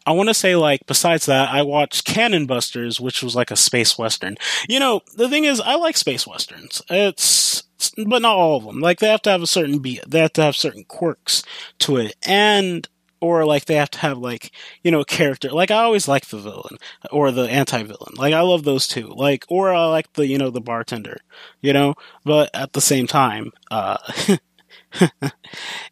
I 0.06 0.12
want 0.12 0.28
to 0.28 0.34
say, 0.34 0.54
like, 0.54 0.82
besides 0.86 1.26
that, 1.26 1.48
I 1.50 1.62
watched 1.62 2.04
Cannon 2.04 2.46
Busters, 2.46 3.00
which 3.00 3.22
was 3.22 3.34
like 3.34 3.50
a 3.50 3.56
space 3.56 3.96
western. 3.96 4.36
You 4.68 4.78
know, 4.78 5.00
the 5.16 5.28
thing 5.28 5.44
is, 5.44 5.60
I 5.60 5.76
like 5.76 5.96
space 5.96 6.26
westerns. 6.26 6.82
It's, 6.90 7.62
but 7.96 8.20
not 8.20 8.36
all 8.36 8.58
of 8.58 8.64
them. 8.64 8.80
Like, 8.80 8.98
they 8.98 9.08
have 9.08 9.22
to 9.22 9.30
have 9.30 9.42
a 9.42 9.46
certain 9.46 9.78
beat, 9.78 10.02
they 10.06 10.20
have 10.20 10.34
to 10.34 10.42
have 10.42 10.56
certain 10.56 10.84
quirks 10.84 11.42
to 11.80 11.96
it. 11.96 12.16
And 12.22 12.86
or 13.24 13.46
like 13.46 13.64
they 13.64 13.76
have 13.76 13.90
to 13.90 13.98
have 14.00 14.18
like 14.18 14.50
you 14.82 14.90
know 14.90 15.02
character 15.02 15.50
like 15.50 15.70
i 15.70 15.82
always 15.82 16.06
like 16.06 16.26
the 16.26 16.38
villain 16.38 16.76
or 17.10 17.30
the 17.30 17.48
anti-villain 17.48 18.14
like 18.16 18.34
i 18.34 18.40
love 18.40 18.64
those 18.64 18.86
two 18.86 19.08
like 19.16 19.46
or 19.48 19.72
i 19.72 19.86
like 19.86 20.12
the 20.12 20.26
you 20.26 20.36
know 20.36 20.50
the 20.50 20.60
bartender 20.60 21.18
you 21.62 21.72
know 21.72 21.94
but 22.24 22.50
at 22.52 22.74
the 22.74 22.80
same 22.80 23.06
time 23.06 23.50
uh 23.70 23.96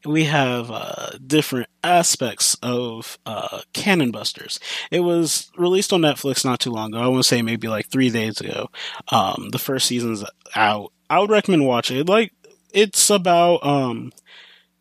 we 0.07 0.25
have 0.25 0.71
uh, 0.71 1.11
different 1.27 1.69
aspects 1.83 2.57
of 2.63 3.19
uh, 3.27 3.63
Cannon 3.73 4.13
Busters. 4.13 4.61
It 4.93 5.01
was 5.01 5.51
released 5.57 5.93
on 5.93 6.03
Netflix 6.03 6.45
not 6.45 6.61
too 6.61 6.71
long 6.71 6.95
ago. 6.95 7.03
I 7.03 7.09
want 7.09 7.23
to 7.23 7.29
say 7.29 7.43
maybe 7.43 7.67
like 7.67 7.89
three 7.89 8.11
days 8.11 8.41
ago. 8.41 8.69
Um, 9.11 9.49
the 9.51 9.59
first 9.59 9.87
season's 9.87 10.25
out. 10.55 10.93
I 11.11 11.19
would 11.19 11.31
recommend 11.31 11.67
watching 11.67 11.97
it. 11.97 12.09
Like 12.09 12.33
it's 12.73 13.11
about 13.11 13.65
um, 13.65 14.13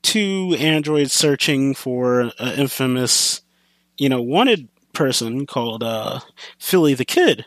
two 0.01 0.55
androids 0.59 1.13
searching 1.13 1.73
for 1.73 2.31
an 2.39 2.59
infamous, 2.59 3.41
you 3.97 4.09
know, 4.09 4.21
wanted 4.21 4.67
person 4.93 5.45
called 5.45 5.83
uh, 5.83 6.19
Philly 6.59 6.93
the 6.93 7.05
Kid, 7.05 7.45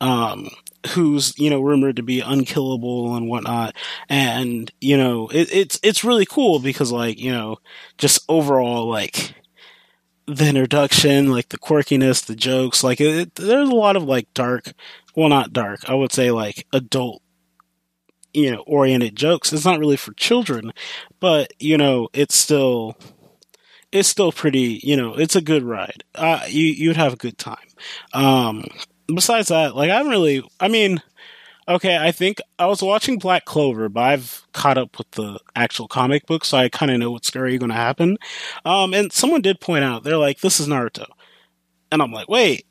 um, 0.00 0.48
who's 0.88 1.38
you 1.38 1.50
know 1.50 1.60
rumored 1.60 1.96
to 1.96 2.02
be 2.02 2.20
unkillable 2.20 3.14
and 3.14 3.28
whatnot. 3.28 3.74
And 4.08 4.70
you 4.80 4.96
know, 4.96 5.28
it, 5.28 5.52
it's 5.52 5.78
it's 5.82 6.04
really 6.04 6.26
cool 6.26 6.58
because 6.58 6.92
like 6.92 7.18
you 7.18 7.32
know, 7.32 7.58
just 7.98 8.24
overall 8.28 8.88
like 8.88 9.34
the 10.26 10.48
introduction, 10.48 11.30
like 11.30 11.50
the 11.50 11.58
quirkiness, 11.58 12.24
the 12.24 12.36
jokes, 12.36 12.82
like 12.82 13.00
it, 13.00 13.34
there's 13.34 13.68
a 13.68 13.74
lot 13.74 13.96
of 13.96 14.04
like 14.04 14.32
dark, 14.34 14.72
well, 15.14 15.28
not 15.28 15.52
dark, 15.52 15.88
I 15.88 15.94
would 15.94 16.12
say 16.12 16.30
like 16.30 16.66
adult 16.72 17.22
you 18.34 18.50
know 18.50 18.62
oriented 18.66 19.16
jokes. 19.16 19.52
It's 19.52 19.64
not 19.64 19.78
really 19.78 19.96
for 19.96 20.12
children, 20.12 20.72
but 21.24 21.54
you 21.58 21.78
know 21.78 22.06
it's 22.12 22.36
still 22.36 22.98
it's 23.90 24.08
still 24.08 24.30
pretty. 24.30 24.78
You 24.82 24.94
know, 24.94 25.14
it's 25.14 25.36
a 25.36 25.40
good 25.40 25.62
ride. 25.62 26.04
Uh, 26.14 26.40
you 26.48 26.66
you'd 26.66 26.98
have 26.98 27.14
a 27.14 27.16
good 27.16 27.38
time. 27.38 27.66
Um, 28.12 28.66
besides 29.06 29.48
that, 29.48 29.74
like 29.74 29.90
I'm 29.90 30.08
really, 30.08 30.42
I 30.60 30.68
mean. 30.68 31.02
Okay, 31.66 31.96
I 31.96 32.12
think 32.12 32.42
I 32.58 32.66
was 32.66 32.82
watching 32.82 33.18
Black 33.18 33.46
Clover, 33.46 33.88
but 33.88 34.02
I've 34.02 34.46
caught 34.52 34.76
up 34.76 34.98
with 34.98 35.10
the 35.12 35.40
actual 35.56 35.88
comic 35.88 36.26
book, 36.26 36.44
so 36.44 36.58
I 36.58 36.68
kind 36.68 36.92
of 36.92 36.98
know 36.98 37.10
what's 37.10 37.30
going 37.30 37.58
to 37.58 37.72
happen. 37.72 38.18
Um, 38.66 38.92
and 38.92 39.10
someone 39.10 39.40
did 39.40 39.60
point 39.60 39.82
out, 39.82 40.04
they're 40.04 40.18
like, 40.18 40.40
"This 40.40 40.60
is 40.60 40.68
Naruto," 40.68 41.06
and 41.90 42.02
I'm 42.02 42.12
like, 42.12 42.28
"Wait, 42.28 42.66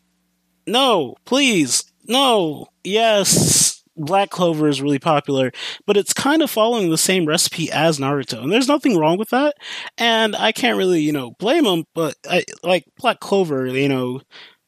no, 0.68 1.16
please, 1.26 1.86
no, 2.06 2.68
yes, 2.84 3.73
Black 3.96 4.30
Clover 4.30 4.68
is 4.68 4.82
really 4.82 5.00
popular, 5.00 5.52
but 5.86 5.98
it's 5.98 6.14
kind 6.14 6.42
of 6.42 6.50
following 6.50 6.90
the 6.90 6.98
same 6.98 7.26
recipe 7.26 7.72
as 7.72 8.00
Naruto, 8.00 8.42
and 8.42 8.52
there's 8.52 8.68
nothing 8.68 8.98
wrong 8.98 9.18
with 9.18 9.30
that. 9.30 9.56
And 9.98 10.36
I 10.36 10.52
can't 10.52 10.78
really, 10.78 11.02
you 11.02 11.12
know, 11.12 11.32
blame 11.40 11.66
them. 11.66 11.86
But 11.94 12.16
I, 12.30 12.44
like 12.64 12.86
Black 12.98 13.20
Clover, 13.20 13.68
you 13.68 13.90
know, 13.90 14.22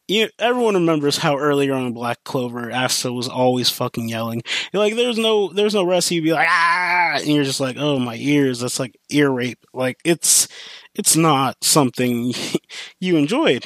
you, 0.07 0.29
everyone 0.37 0.75
remembers 0.75 1.17
how 1.17 1.37
earlier 1.37 1.73
on 1.73 1.93
Black 1.93 2.23
Clover, 2.23 2.71
Asta 2.71 3.11
was 3.11 3.27
always 3.27 3.69
fucking 3.69 4.09
yelling. 4.09 4.43
Like, 4.73 4.95
there's 4.95 5.17
no, 5.17 5.51
there's 5.51 5.73
no 5.73 5.83
recipe. 5.83 6.15
You'd 6.15 6.25
be 6.25 6.33
like, 6.33 6.47
ah, 6.49 7.15
and 7.15 7.27
you're 7.27 7.43
just 7.43 7.59
like, 7.59 7.77
oh 7.79 7.97
my 7.97 8.15
ears, 8.15 8.59
that's 8.59 8.79
like 8.79 8.95
ear 9.09 9.31
rape. 9.31 9.65
Like 9.73 9.97
it's, 10.05 10.47
it's 10.93 11.15
not 11.15 11.63
something 11.63 12.33
you 12.99 13.17
enjoyed. 13.17 13.65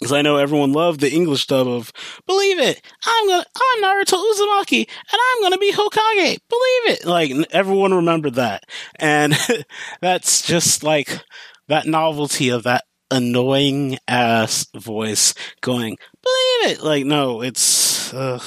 Because 0.00 0.12
I 0.12 0.22
know 0.22 0.38
everyone 0.38 0.72
loved 0.72 1.00
the 1.00 1.12
English 1.12 1.46
dub 1.46 1.68
of 1.68 1.92
"Believe 2.26 2.58
it, 2.58 2.80
I'm 3.06 3.28
gonna, 3.28 3.44
I'm 3.54 3.82
Naruto 3.82 4.14
Uzumaki, 4.14 4.88
and 4.88 5.20
I'm 5.36 5.42
gonna 5.42 5.58
be 5.58 5.72
Hokage." 5.72 6.38
Believe 6.48 6.86
it, 6.96 7.04
like 7.04 7.30
everyone 7.50 7.92
remembered 7.92 8.34
that, 8.34 8.64
and 8.96 9.36
that's 10.00 10.42
just 10.42 10.82
like 10.82 11.20
that 11.68 11.86
novelty 11.86 12.48
of 12.48 12.62
that 12.62 12.84
annoying 13.10 13.98
ass 14.08 14.66
voice 14.74 15.34
going 15.60 15.98
believe 16.22 16.76
it. 16.76 16.82
Like 16.82 17.04
no 17.04 17.42
it's 17.42 18.14
uh, 18.14 18.40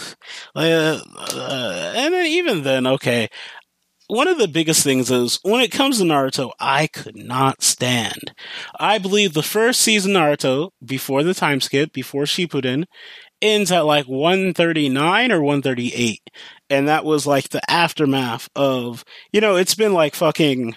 uh, 0.55 0.99
uh, 1.17 1.93
and 1.95 2.13
then 2.13 2.25
even 2.27 2.63
then 2.63 2.87
okay 2.87 3.29
one 4.13 4.27
of 4.27 4.37
the 4.37 4.47
biggest 4.47 4.83
things 4.83 5.09
is 5.09 5.39
when 5.41 5.61
it 5.61 5.71
comes 5.71 5.97
to 5.97 6.03
Naruto, 6.03 6.51
I 6.59 6.85
could 6.85 7.17
not 7.17 7.63
stand. 7.63 8.31
I 8.79 8.99
believe 8.99 9.33
the 9.33 9.41
first 9.41 9.81
season 9.81 10.13
Naruto, 10.13 10.69
before 10.85 11.23
the 11.23 11.33
time 11.33 11.59
skip, 11.59 11.91
before 11.91 12.25
Shippuden, 12.25 12.85
ends 13.41 13.71
at 13.71 13.87
like 13.87 14.05
139 14.05 15.31
or 15.31 15.41
138. 15.41 16.19
And 16.69 16.87
that 16.87 17.03
was 17.03 17.25
like 17.25 17.49
the 17.49 17.67
aftermath 17.69 18.49
of, 18.55 19.03
you 19.31 19.41
know, 19.41 19.55
it's 19.55 19.73
been 19.73 19.93
like 19.93 20.13
fucking 20.13 20.75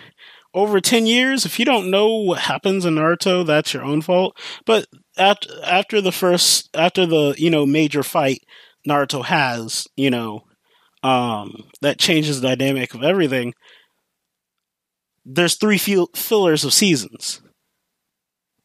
over 0.55 0.81
10 0.81 1.05
years. 1.05 1.45
If 1.45 1.59
you 1.59 1.67
don't 1.67 1.91
know 1.91 2.17
what 2.17 2.39
happens 2.39 2.87
in 2.87 2.95
Naruto, 2.95 3.47
that's 3.47 3.75
your 3.75 3.85
own 3.85 4.01
fault. 4.01 4.35
But 4.65 4.87
after, 5.19 5.51
after 5.63 6.01
the 6.01 6.13
first, 6.13 6.75
after 6.75 7.05
the, 7.05 7.35
you 7.37 7.51
know, 7.51 7.67
major 7.67 8.03
fight 8.03 8.41
Naruto 8.89 9.23
has, 9.27 9.87
you 9.95 10.09
know, 10.09 10.46
um, 11.07 11.63
that 11.83 12.01
changes 12.01 12.41
the 12.41 12.49
dynamic 12.49 12.93
of 12.93 13.05
everything. 13.05 13.55
There's 15.25 15.55
three 15.55 15.79
fillers 15.79 16.65
of 16.65 16.73
seasons. 16.73 17.41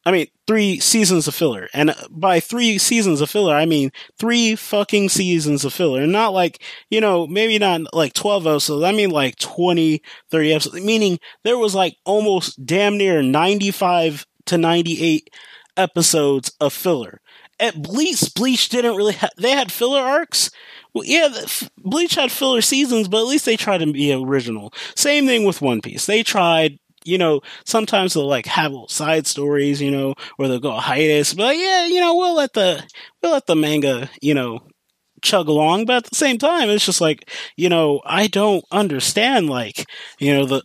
I 0.04 0.10
mean, 0.10 0.26
three 0.48 0.80
seasons 0.80 1.28
of 1.28 1.36
filler. 1.36 1.68
And 1.72 1.94
by 2.10 2.40
three 2.40 2.78
seasons 2.78 3.20
of 3.20 3.30
filler, 3.30 3.54
I 3.54 3.66
mean 3.66 3.92
three 4.18 4.56
fucking 4.56 5.10
seasons 5.10 5.64
of 5.64 5.72
filler. 5.72 6.02
And 6.02 6.10
not 6.10 6.32
like, 6.32 6.60
you 6.90 7.00
know, 7.00 7.28
maybe 7.28 7.56
not 7.60 7.94
like 7.94 8.12
12 8.12 8.44
episodes. 8.48 8.82
I 8.84 8.90
mean 8.90 9.10
like 9.10 9.36
20, 9.36 10.02
30 10.32 10.52
episodes. 10.52 10.84
Meaning 10.84 11.20
there 11.44 11.58
was 11.58 11.76
like 11.76 11.94
almost 12.04 12.66
damn 12.66 12.98
near 12.98 13.22
95 13.22 14.26
to 14.46 14.58
98 14.58 15.30
episodes 15.76 16.52
of 16.60 16.72
filler. 16.72 17.20
At 17.60 17.80
Bleach, 17.80 18.34
Bleach 18.34 18.68
didn't 18.68 18.96
really 18.96 19.12
have, 19.14 19.30
they 19.38 19.50
had 19.50 19.70
filler 19.70 20.00
arcs, 20.00 20.50
well, 20.94 21.04
yeah, 21.04 21.28
Bleach 21.78 22.14
had 22.14 22.30
filler 22.30 22.60
seasons, 22.60 23.08
but 23.08 23.18
at 23.20 23.26
least 23.26 23.46
they 23.46 23.56
tried 23.56 23.78
to 23.78 23.92
be 23.92 24.12
original. 24.12 24.72
Same 24.94 25.26
thing 25.26 25.44
with 25.44 25.62
One 25.62 25.80
Piece. 25.80 26.06
They 26.06 26.22
tried 26.22 26.78
you 27.04 27.18
know, 27.18 27.40
sometimes 27.64 28.14
they'll 28.14 28.28
like 28.28 28.46
have 28.46 28.70
little 28.70 28.88
side 28.88 29.26
stories, 29.26 29.80
you 29.80 29.90
know, 29.90 30.14
or 30.38 30.48
they'll 30.48 30.60
go 30.60 30.72
hiatus, 30.72 31.34
but 31.34 31.56
yeah, 31.56 31.86
you 31.86 32.00
know, 32.00 32.14
we'll 32.14 32.34
let 32.34 32.52
the 32.52 32.82
we'll 33.22 33.32
let 33.32 33.46
the 33.46 33.56
manga, 33.56 34.08
you 34.20 34.34
know, 34.34 34.60
chug 35.22 35.48
along. 35.48 35.86
But 35.86 35.96
at 35.96 36.04
the 36.04 36.16
same 36.16 36.38
time, 36.38 36.68
it's 36.68 36.86
just 36.86 37.00
like, 37.00 37.30
you 37.56 37.68
know, 37.68 38.00
I 38.04 38.26
don't 38.26 38.64
understand 38.70 39.50
like, 39.50 39.86
you 40.18 40.32
know, 40.34 40.46
the 40.46 40.62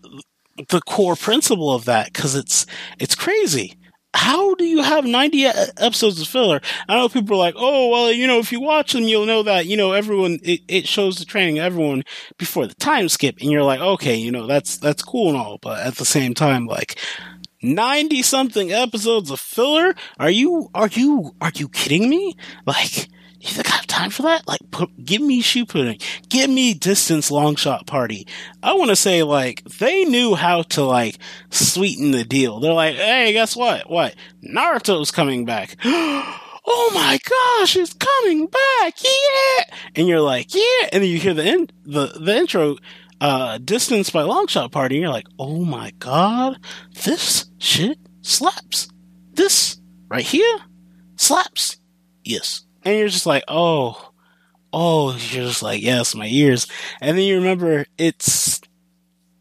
the 0.69 0.81
core 0.81 1.15
principle 1.15 1.73
of 1.73 1.85
that 1.85 2.13
because 2.13 2.35
it's 2.35 2.65
it's 2.99 3.15
crazy. 3.15 3.77
How 4.13 4.55
do 4.55 4.65
you 4.65 4.81
have 4.81 5.05
90 5.05 5.45
episodes 5.45 6.21
of 6.21 6.27
filler? 6.27 6.61
I 6.87 6.95
know 6.95 7.09
people 7.09 7.35
are 7.35 7.39
like, 7.39 7.55
oh, 7.57 7.89
well, 7.89 8.11
you 8.11 8.25
know, 8.25 8.39
if 8.39 8.51
you 8.51 8.59
watch 8.59 8.93
them, 8.93 9.03
you'll 9.03 9.25
know 9.25 9.43
that, 9.43 9.67
you 9.67 9.77
know, 9.77 9.91
everyone, 9.91 10.39
it, 10.43 10.61
it 10.67 10.87
shows 10.87 11.17
the 11.17 11.25
training 11.25 11.59
everyone 11.59 12.03
before 12.37 12.67
the 12.67 12.73
time 12.75 13.09
skip. 13.09 13.37
And 13.41 13.51
you're 13.51 13.63
like, 13.63 13.79
okay, 13.79 14.15
you 14.15 14.31
know, 14.31 14.47
that's, 14.47 14.77
that's 14.77 15.03
cool 15.03 15.29
and 15.29 15.37
all. 15.37 15.59
But 15.61 15.85
at 15.85 15.95
the 15.95 16.05
same 16.05 16.33
time, 16.33 16.65
like, 16.65 16.97
90 17.61 18.21
something 18.23 18.71
episodes 18.71 19.31
of 19.31 19.39
filler? 19.39 19.95
Are 20.19 20.29
you, 20.29 20.69
are 20.73 20.87
you, 20.87 21.35
are 21.41 21.51
you 21.55 21.69
kidding 21.69 22.09
me? 22.09 22.35
Like, 22.65 23.09
you 23.39 23.49
think 23.49 23.71
I 23.71 23.75
have 23.75 23.87
time 23.87 24.09
for 24.09 24.23
that? 24.23 24.47
Like, 24.47 24.59
put, 24.71 24.89
give 25.03 25.21
me 25.21 25.43
Shippuden. 25.43 26.01
Give 26.29 26.49
me 26.49 26.73
distance 26.73 27.29
long 27.29 27.55
shot 27.55 27.85
party. 27.85 28.27
I 28.63 28.73
want 28.73 28.89
to 28.89 28.95
say, 28.95 29.21
like, 29.23 29.63
they 29.65 30.05
knew 30.05 30.33
how 30.33 30.63
to, 30.63 30.83
like, 30.83 31.19
sweeten 31.51 32.11
the 32.11 32.23
deal. 32.23 32.59
They're 32.59 32.73
like, 32.73 32.95
hey, 32.95 33.33
guess 33.33 33.55
what? 33.55 33.89
What? 33.89 34.15
Naruto's 34.43 35.11
coming 35.11 35.45
back. 35.45 35.75
oh 35.85 36.91
my 36.95 37.19
gosh, 37.23 37.75
it's 37.75 37.93
coming 37.93 38.47
back. 38.47 38.95
Yeah. 39.03 39.75
And 39.95 40.07
you're 40.07 40.21
like, 40.21 40.55
yeah. 40.55 40.89
And 40.91 41.03
then 41.03 41.09
you 41.09 41.19
hear 41.19 41.35
the, 41.35 41.45
in, 41.47 41.69
the, 41.85 42.07
the 42.07 42.35
intro, 42.35 42.77
uh, 43.21 43.59
distance 43.59 44.09
by 44.09 44.23
long 44.23 44.47
shot 44.47 44.71
party. 44.71 44.95
And 44.95 45.03
you're 45.03 45.11
like, 45.11 45.27
oh 45.37 45.63
my 45.63 45.91
God, 45.99 46.57
this 47.03 47.45
shit 47.59 47.99
slaps. 48.21 48.89
This 49.33 49.79
right 50.09 50.25
here 50.25 50.57
slaps. 51.15 51.77
Yes 52.23 52.66
and 52.83 52.97
you're 52.97 53.07
just 53.07 53.25
like, 53.25 53.43
oh, 53.47 54.11
oh, 54.73 55.11
you're 55.11 55.45
just 55.45 55.63
like, 55.63 55.81
yes, 55.81 56.15
my 56.15 56.27
ears. 56.27 56.67
And 57.01 57.17
then 57.17 57.25
you 57.25 57.35
remember 57.35 57.85
it's 57.97 58.61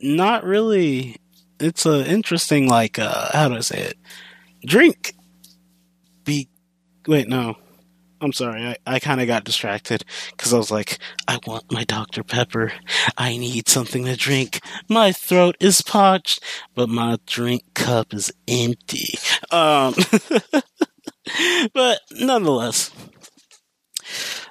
not 0.00 0.44
really, 0.44 1.16
it's 1.60 1.86
a 1.86 2.08
interesting, 2.08 2.68
like, 2.68 2.98
uh, 2.98 3.28
how 3.32 3.48
do 3.48 3.56
I 3.56 3.60
say 3.60 3.80
it? 3.80 3.98
Drink. 4.64 5.14
Be, 6.24 6.48
wait, 7.06 7.28
no. 7.28 7.56
I'm 8.20 8.32
sorry, 8.32 8.66
I, 8.66 8.76
I 8.86 8.98
kind 8.98 9.20
of 9.20 9.26
got 9.26 9.44
distracted 9.44 10.02
because 10.30 10.54
I 10.54 10.56
was 10.56 10.70
like, 10.70 10.98
I 11.28 11.38
want 11.46 11.70
my 11.70 11.84
Dr. 11.84 12.22
Pepper. 12.22 12.72
I 13.18 13.36
need 13.36 13.68
something 13.68 14.06
to 14.06 14.16
drink. 14.16 14.60
My 14.88 15.12
throat 15.12 15.56
is 15.60 15.82
parched, 15.82 16.42
but 16.74 16.88
my 16.88 17.18
drink 17.26 17.62
cup 17.74 18.14
is 18.14 18.32
empty. 18.48 19.18
Um, 19.50 19.94
but 21.74 22.00
nonetheless, 22.12 22.90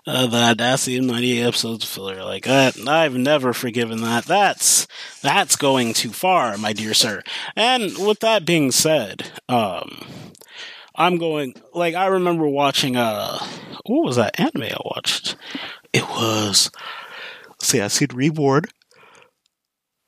uh, 0.08 0.28
the 0.28 0.38
audacity 0.38 0.98
of 0.98 1.06
98 1.06 1.42
episodes 1.44 1.84
of 1.84 1.90
filler 1.90 2.24
like 2.24 2.46
that. 2.46 2.78
I've 2.88 3.16
never 3.16 3.54
forgiven 3.54 4.02
that. 4.02 4.26
That's 4.26 4.88
that's 5.22 5.56
going 5.56 5.94
too 5.94 6.12
far, 6.12 6.58
my 6.58 6.74
dear 6.74 6.94
sir. 6.94 7.24
And 7.56 7.98
with 7.98 8.20
that 8.20 8.46
being 8.46 8.72
said, 8.72 9.32
um, 9.50 10.06
I'm 10.96 11.18
going 11.18 11.56
like 11.74 11.96
I 11.96 12.08
remember 12.08 12.48
watching 12.48 12.96
uh 12.96 13.40
what 13.86 14.06
was 14.06 14.16
that 14.16 14.40
anime 14.40 14.64
I 14.64 14.78
watched? 14.84 15.36
It 15.92 16.04
was 16.04 16.72
see 17.62 17.82
I 17.82 17.88
see 17.88 18.08
Reborn. 18.12 18.64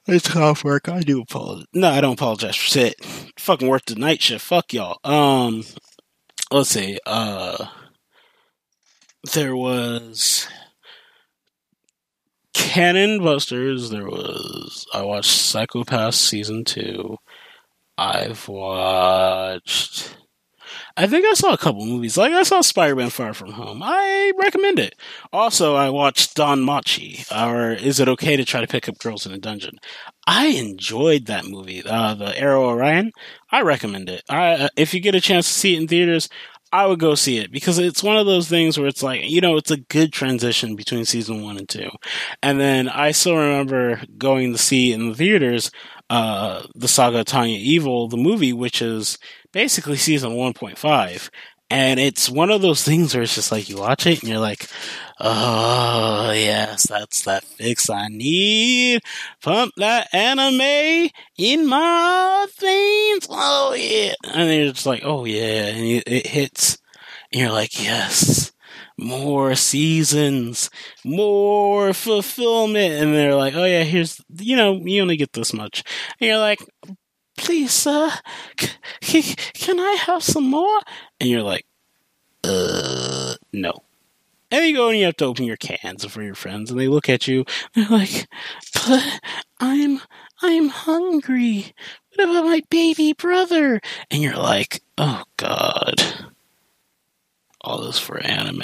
It's 0.08 0.34
off 0.38 0.64
work. 0.64 0.88
I 0.88 1.02
do 1.02 1.22
apologize. 1.22 1.66
No, 1.74 1.90
I 1.90 2.00
don't 2.00 2.14
apologize 2.14 2.56
for 2.56 2.64
shit. 2.64 3.04
Fucking 3.38 3.68
work 3.68 3.86
the 3.86 3.96
night 3.96 4.22
shift. 4.22 4.46
Fuck 4.46 4.72
y'all. 4.72 5.00
Um, 5.04 5.66
let's 6.50 6.70
see. 6.70 6.98
Uh, 7.06 7.68
there 9.34 9.56
was 9.56 10.48
Cannon 12.54 13.24
Busters. 13.24 13.90
There 13.90 14.08
was 14.08 14.86
I 14.94 15.04
watched 15.04 15.32
Psycho-Pass 15.32 16.18
season 16.18 16.64
two. 16.64 17.18
I've 17.98 18.48
watched. 18.48 20.16
I 20.96 21.08
think 21.08 21.26
I 21.26 21.34
saw 21.34 21.54
a 21.54 21.58
couple 21.58 21.86
movies. 21.86 22.18
Like 22.18 22.34
I 22.34 22.44
saw 22.44 22.62
Spider-Man: 22.62 23.10
Far 23.10 23.34
From 23.34 23.52
Home. 23.52 23.82
I 23.84 24.32
recommend 24.38 24.80
it. 24.80 24.96
Also, 25.32 25.76
I 25.76 25.90
watched 25.90 26.36
DanMachi, 26.36 27.32
or 27.32 27.72
Is 27.74 28.00
It 28.00 28.10
Okay 28.10 28.36
to 28.36 28.46
Try 28.46 28.62
to 28.62 28.68
Pick 28.68 28.90
Up 28.90 28.98
Girls 28.98 29.26
in 29.26 29.32
a 29.32 29.38
Dungeon? 29.38 29.78
I 30.26 30.48
enjoyed 30.48 31.26
that 31.28 31.46
movie. 31.46 31.84
Uh, 31.84 32.16
the 32.16 32.38
Arrow 32.38 32.70
Orion. 32.70 33.12
I 33.52 33.62
recommend 33.62 34.10
it. 34.10 34.24
I, 34.30 34.70
if 34.76 34.94
you 34.94 35.00
get 35.00 35.16
a 35.16 35.22
chance 35.22 35.48
to 35.48 35.54
see 35.54 35.76
it 35.76 35.82
in 35.82 35.88
theaters, 35.88 36.30
I 36.78 36.86
would 36.86 37.00
go 37.00 37.16
see 37.16 37.40
it 37.40 37.52
because 37.52 37.80
it's 37.80 38.04
one 38.04 38.18
of 38.18 38.28
those 38.28 38.48
things 38.48 38.78
where 38.78 38.86
it's 38.86 39.02
like, 39.02 39.28
you 39.28 39.42
know, 39.42 39.58
it's 39.58 39.72
a 39.72 39.78
good 39.78 40.14
transition 40.14 40.76
between 40.76 41.06
season 41.06 41.42
one 41.42 41.58
and 41.58 41.68
two. 41.68 41.90
And 42.44 42.60
then 42.60 42.88
I 42.88 43.14
still 43.14 43.36
remember 43.36 44.00
going 44.16 44.52
to 44.52 44.60
see 44.60 44.94
in 44.94 45.10
the 45.10 45.16
theaters, 45.16 45.72
uh, 46.12 46.68
the 46.76 46.88
Saga 46.88 47.24
Tanya 47.24 47.58
Evil, 47.58 48.08
the 48.08 48.16
movie, 48.16 48.54
which 48.54 48.80
is 48.84 49.18
basically 49.52 49.98
season 49.98 50.34
1.5. 50.34 51.32
And 51.70 52.00
it's 52.00 52.30
one 52.30 52.50
of 52.50 52.62
those 52.62 52.84
things 52.84 53.14
where 53.14 53.24
it's 53.24 53.36
just 53.36 53.52
like 53.52 53.68
you 53.68 53.78
watch 53.78 54.06
it 54.06 54.22
and 54.22 54.30
you're 54.30 54.40
like, 54.40 54.70
oh 55.20 56.32
yes, 56.32 56.88
that's 56.88 57.24
that 57.24 57.44
fix 57.44 57.90
I 57.90 58.08
need. 58.08 59.02
Pump 59.42 59.74
that 59.76 60.08
anime 60.14 61.10
in 61.38 61.68
my 61.68 62.46
veins. 62.58 63.28
Oh 63.30 63.76
yeah. 63.78 64.14
And 64.34 64.50
you're 64.50 64.72
just 64.72 64.86
like, 64.86 65.02
oh 65.04 65.26
yeah. 65.26 65.68
And 65.68 66.04
it 66.08 66.28
hits 66.28 66.78
and 67.34 67.42
you're 67.42 67.52
like, 67.52 67.84
yes, 67.84 68.54
more 68.98 69.54
seasons, 69.56 70.70
more 71.04 71.94
fulfillment. 71.94 72.94
And 72.94 73.14
they're 73.14 73.36
like, 73.36 73.56
oh 73.56 73.66
yeah, 73.66 73.84
here's, 73.84 74.22
you 74.40 74.56
know, 74.56 74.76
you 74.76 75.02
only 75.02 75.18
get 75.18 75.34
this 75.34 75.54
much. 75.54 75.84
And 76.22 76.30
you're 76.30 76.40
like, 76.40 76.60
please, 77.38 77.72
sir, 77.72 78.12
c- 79.02 79.36
can 79.54 79.80
I 79.80 79.98
have 80.06 80.24
some 80.24 80.50
more? 80.50 80.80
And 81.20 81.30
you're 81.30 81.44
like, 81.44 81.66
uh, 82.44 83.36
no. 83.54 83.74
And 84.50 84.66
you 84.66 84.76
go 84.76 84.90
and 84.90 84.98
you 84.98 85.06
have 85.06 85.18
to 85.18 85.26
open 85.26 85.46
your 85.46 85.58
cans 85.58 86.06
for 86.06 86.22
your 86.22 86.36
friends, 86.36 86.72
and 86.72 86.80
they 86.80 86.88
look 86.88 87.10
at 87.10 87.28
you. 87.28 87.46
They're 87.74 87.88
like, 87.90 88.28
but 88.74 89.20
I'm, 89.60 90.00
I'm 90.42 90.70
hungry. 90.70 91.74
What 92.16 92.30
about 92.30 92.46
my 92.46 92.62
baby 92.70 93.14
brother? 93.14 93.80
And 94.10 94.22
you're 94.22 94.38
like, 94.38 94.82
oh 94.98 95.24
god. 95.38 95.96
All 97.62 97.82
this 97.84 98.00
for 98.00 98.20
anime. 98.20 98.62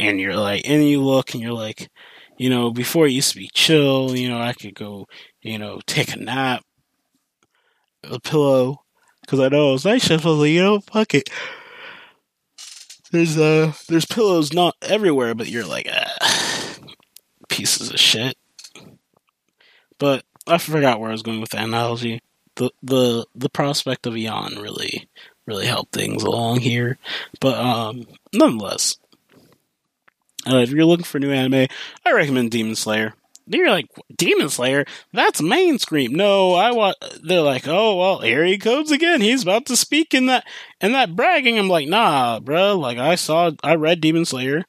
And 0.00 0.20
you're 0.20 0.36
like, 0.36 0.68
and 0.68 0.86
you 0.88 1.02
look 1.02 1.32
and 1.32 1.42
you're 1.42 1.52
like, 1.52 1.88
you 2.36 2.50
know, 2.50 2.70
before 2.70 3.06
it 3.06 3.12
used 3.12 3.32
to 3.32 3.38
be 3.38 3.50
chill, 3.52 4.16
you 4.16 4.28
know, 4.28 4.40
I 4.40 4.52
could 4.52 4.74
go, 4.74 5.06
you 5.42 5.58
know, 5.58 5.80
take 5.86 6.12
a 6.12 6.18
nap 6.18 6.62
a 8.04 8.20
pillow 8.20 8.84
because 9.20 9.40
I 9.40 9.48
know 9.48 9.74
it's 9.74 9.84
night 9.84 10.02
shift. 10.02 10.24
I 10.24 10.28
was 10.28 10.38
like, 10.38 10.50
you 10.50 10.62
know, 10.62 10.80
fuck 10.80 11.14
it. 11.14 11.28
There's 13.10 13.38
uh, 13.38 13.72
there's 13.88 14.06
pillows 14.06 14.52
not 14.52 14.76
everywhere, 14.82 15.34
but 15.34 15.48
you're 15.48 15.66
like, 15.66 15.88
ah, 15.90 16.74
pieces 17.48 17.90
of 17.90 17.98
shit. 17.98 18.36
But 19.98 20.24
I 20.46 20.58
forgot 20.58 21.00
where 21.00 21.08
I 21.08 21.12
was 21.12 21.22
going 21.22 21.40
with 21.40 21.50
the 21.50 21.62
analogy. 21.62 22.20
The 22.56 22.70
the 22.82 23.26
the 23.34 23.48
prospect 23.48 24.06
of 24.06 24.16
yawn 24.16 24.56
really 24.56 25.08
really 25.46 25.66
helped 25.66 25.92
things 25.92 26.22
along 26.22 26.60
here. 26.60 26.98
But 27.40 27.58
um, 27.58 28.06
nonetheless, 28.32 28.96
uh, 30.46 30.58
if 30.58 30.70
you're 30.70 30.84
looking 30.84 31.04
for 31.04 31.18
new 31.18 31.32
anime, 31.32 31.66
I 32.04 32.12
recommend 32.12 32.50
Demon 32.50 32.76
Slayer 32.76 33.14
you're 33.50 33.70
like 33.70 33.86
Demon 34.16 34.48
Slayer. 34.48 34.84
That's 35.12 35.42
mainstream. 35.42 36.14
No, 36.14 36.54
I 36.54 36.72
want. 36.72 36.96
They're 37.22 37.40
like, 37.40 37.66
oh 37.66 37.96
well, 37.96 38.20
here 38.20 38.44
he 38.44 38.58
comes 38.58 38.90
again. 38.90 39.20
He's 39.20 39.42
about 39.42 39.66
to 39.66 39.76
speak 39.76 40.14
in 40.14 40.26
that 40.26 40.46
in 40.80 40.92
that 40.92 41.16
bragging. 41.16 41.58
I'm 41.58 41.68
like, 41.68 41.88
nah, 41.88 42.40
bro. 42.40 42.78
Like 42.78 42.98
I 42.98 43.14
saw, 43.14 43.50
I 43.62 43.74
read 43.74 44.00
Demon 44.00 44.24
Slayer, 44.24 44.64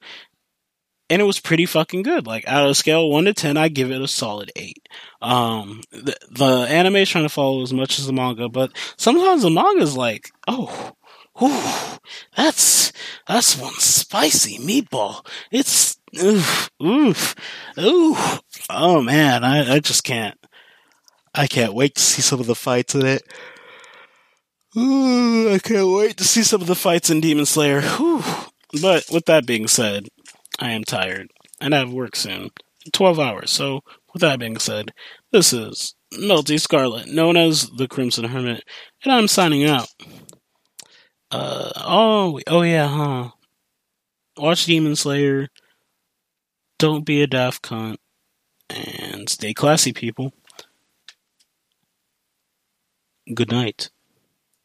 and 1.08 1.20
it 1.20 1.26
was 1.26 1.40
pretty 1.40 1.66
fucking 1.66 2.02
good. 2.02 2.26
Like 2.26 2.46
out 2.46 2.68
of 2.68 2.76
scale 2.76 3.10
one 3.10 3.24
to 3.24 3.34
ten, 3.34 3.56
I 3.56 3.68
give 3.68 3.90
it 3.90 4.02
a 4.02 4.08
solid 4.08 4.50
eight. 4.56 4.88
Um, 5.20 5.82
the, 5.90 6.16
the 6.30 6.66
anime 6.68 6.96
is 6.96 7.08
trying 7.08 7.24
to 7.24 7.28
follow 7.28 7.62
as 7.62 7.72
much 7.72 7.98
as 7.98 8.06
the 8.06 8.12
manga, 8.12 8.48
but 8.48 8.72
sometimes 8.96 9.42
the 9.42 9.50
manga 9.50 9.82
is 9.82 9.96
like, 9.96 10.30
oh, 10.48 10.92
Ooh, 11.42 11.98
that's 12.36 12.92
that's 13.26 13.58
one 13.58 13.72
spicy 13.74 14.58
meatball. 14.58 15.24
It's 15.50 15.96
oof, 16.18 16.70
oof, 16.82 17.34
oof. 17.78 18.40
Oh 18.68 19.02
man, 19.02 19.44
I, 19.44 19.74
I 19.74 19.80
just 19.80 20.04
can't. 20.04 20.38
I 21.34 21.46
can't 21.46 21.74
wait 21.74 21.94
to 21.94 22.02
see 22.02 22.22
some 22.22 22.40
of 22.40 22.46
the 22.46 22.54
fights 22.54 22.94
in 22.94 23.06
it. 23.06 23.22
Ooh, 24.76 25.52
I 25.52 25.58
can't 25.58 25.88
wait 25.88 26.16
to 26.16 26.24
see 26.24 26.42
some 26.42 26.60
of 26.60 26.66
the 26.66 26.74
fights 26.74 27.10
in 27.10 27.20
Demon 27.20 27.46
Slayer. 27.46 27.82
Whew. 27.82 28.22
But 28.80 29.06
with 29.10 29.26
that 29.26 29.46
being 29.46 29.66
said, 29.66 30.08
I 30.58 30.70
am 30.70 30.84
tired 30.84 31.30
and 31.60 31.74
I 31.74 31.78
have 31.78 31.92
work 31.92 32.16
soon. 32.16 32.50
12 32.92 33.18
hours. 33.18 33.50
So, 33.50 33.80
with 34.12 34.22
that 34.22 34.38
being 34.38 34.58
said, 34.58 34.92
this 35.32 35.52
is 35.52 35.94
Melty 36.14 36.60
Scarlet, 36.60 37.08
known 37.08 37.36
as 37.36 37.68
the 37.70 37.86
Crimson 37.86 38.24
Hermit, 38.24 38.64
and 39.04 39.12
I'm 39.12 39.28
signing 39.28 39.64
out. 39.64 39.88
Uh, 41.30 41.70
oh, 41.76 42.40
oh 42.46 42.62
yeah, 42.62 42.88
huh? 42.88 43.30
Watch 44.36 44.64
Demon 44.66 44.96
Slayer. 44.96 45.48
Don't 46.80 47.04
be 47.04 47.20
a 47.20 47.26
daft 47.26 47.62
cunt 47.62 47.98
and 48.70 49.28
stay 49.28 49.52
classy, 49.52 49.92
people. 49.92 50.32
Good 53.34 53.50
night. 53.50 53.90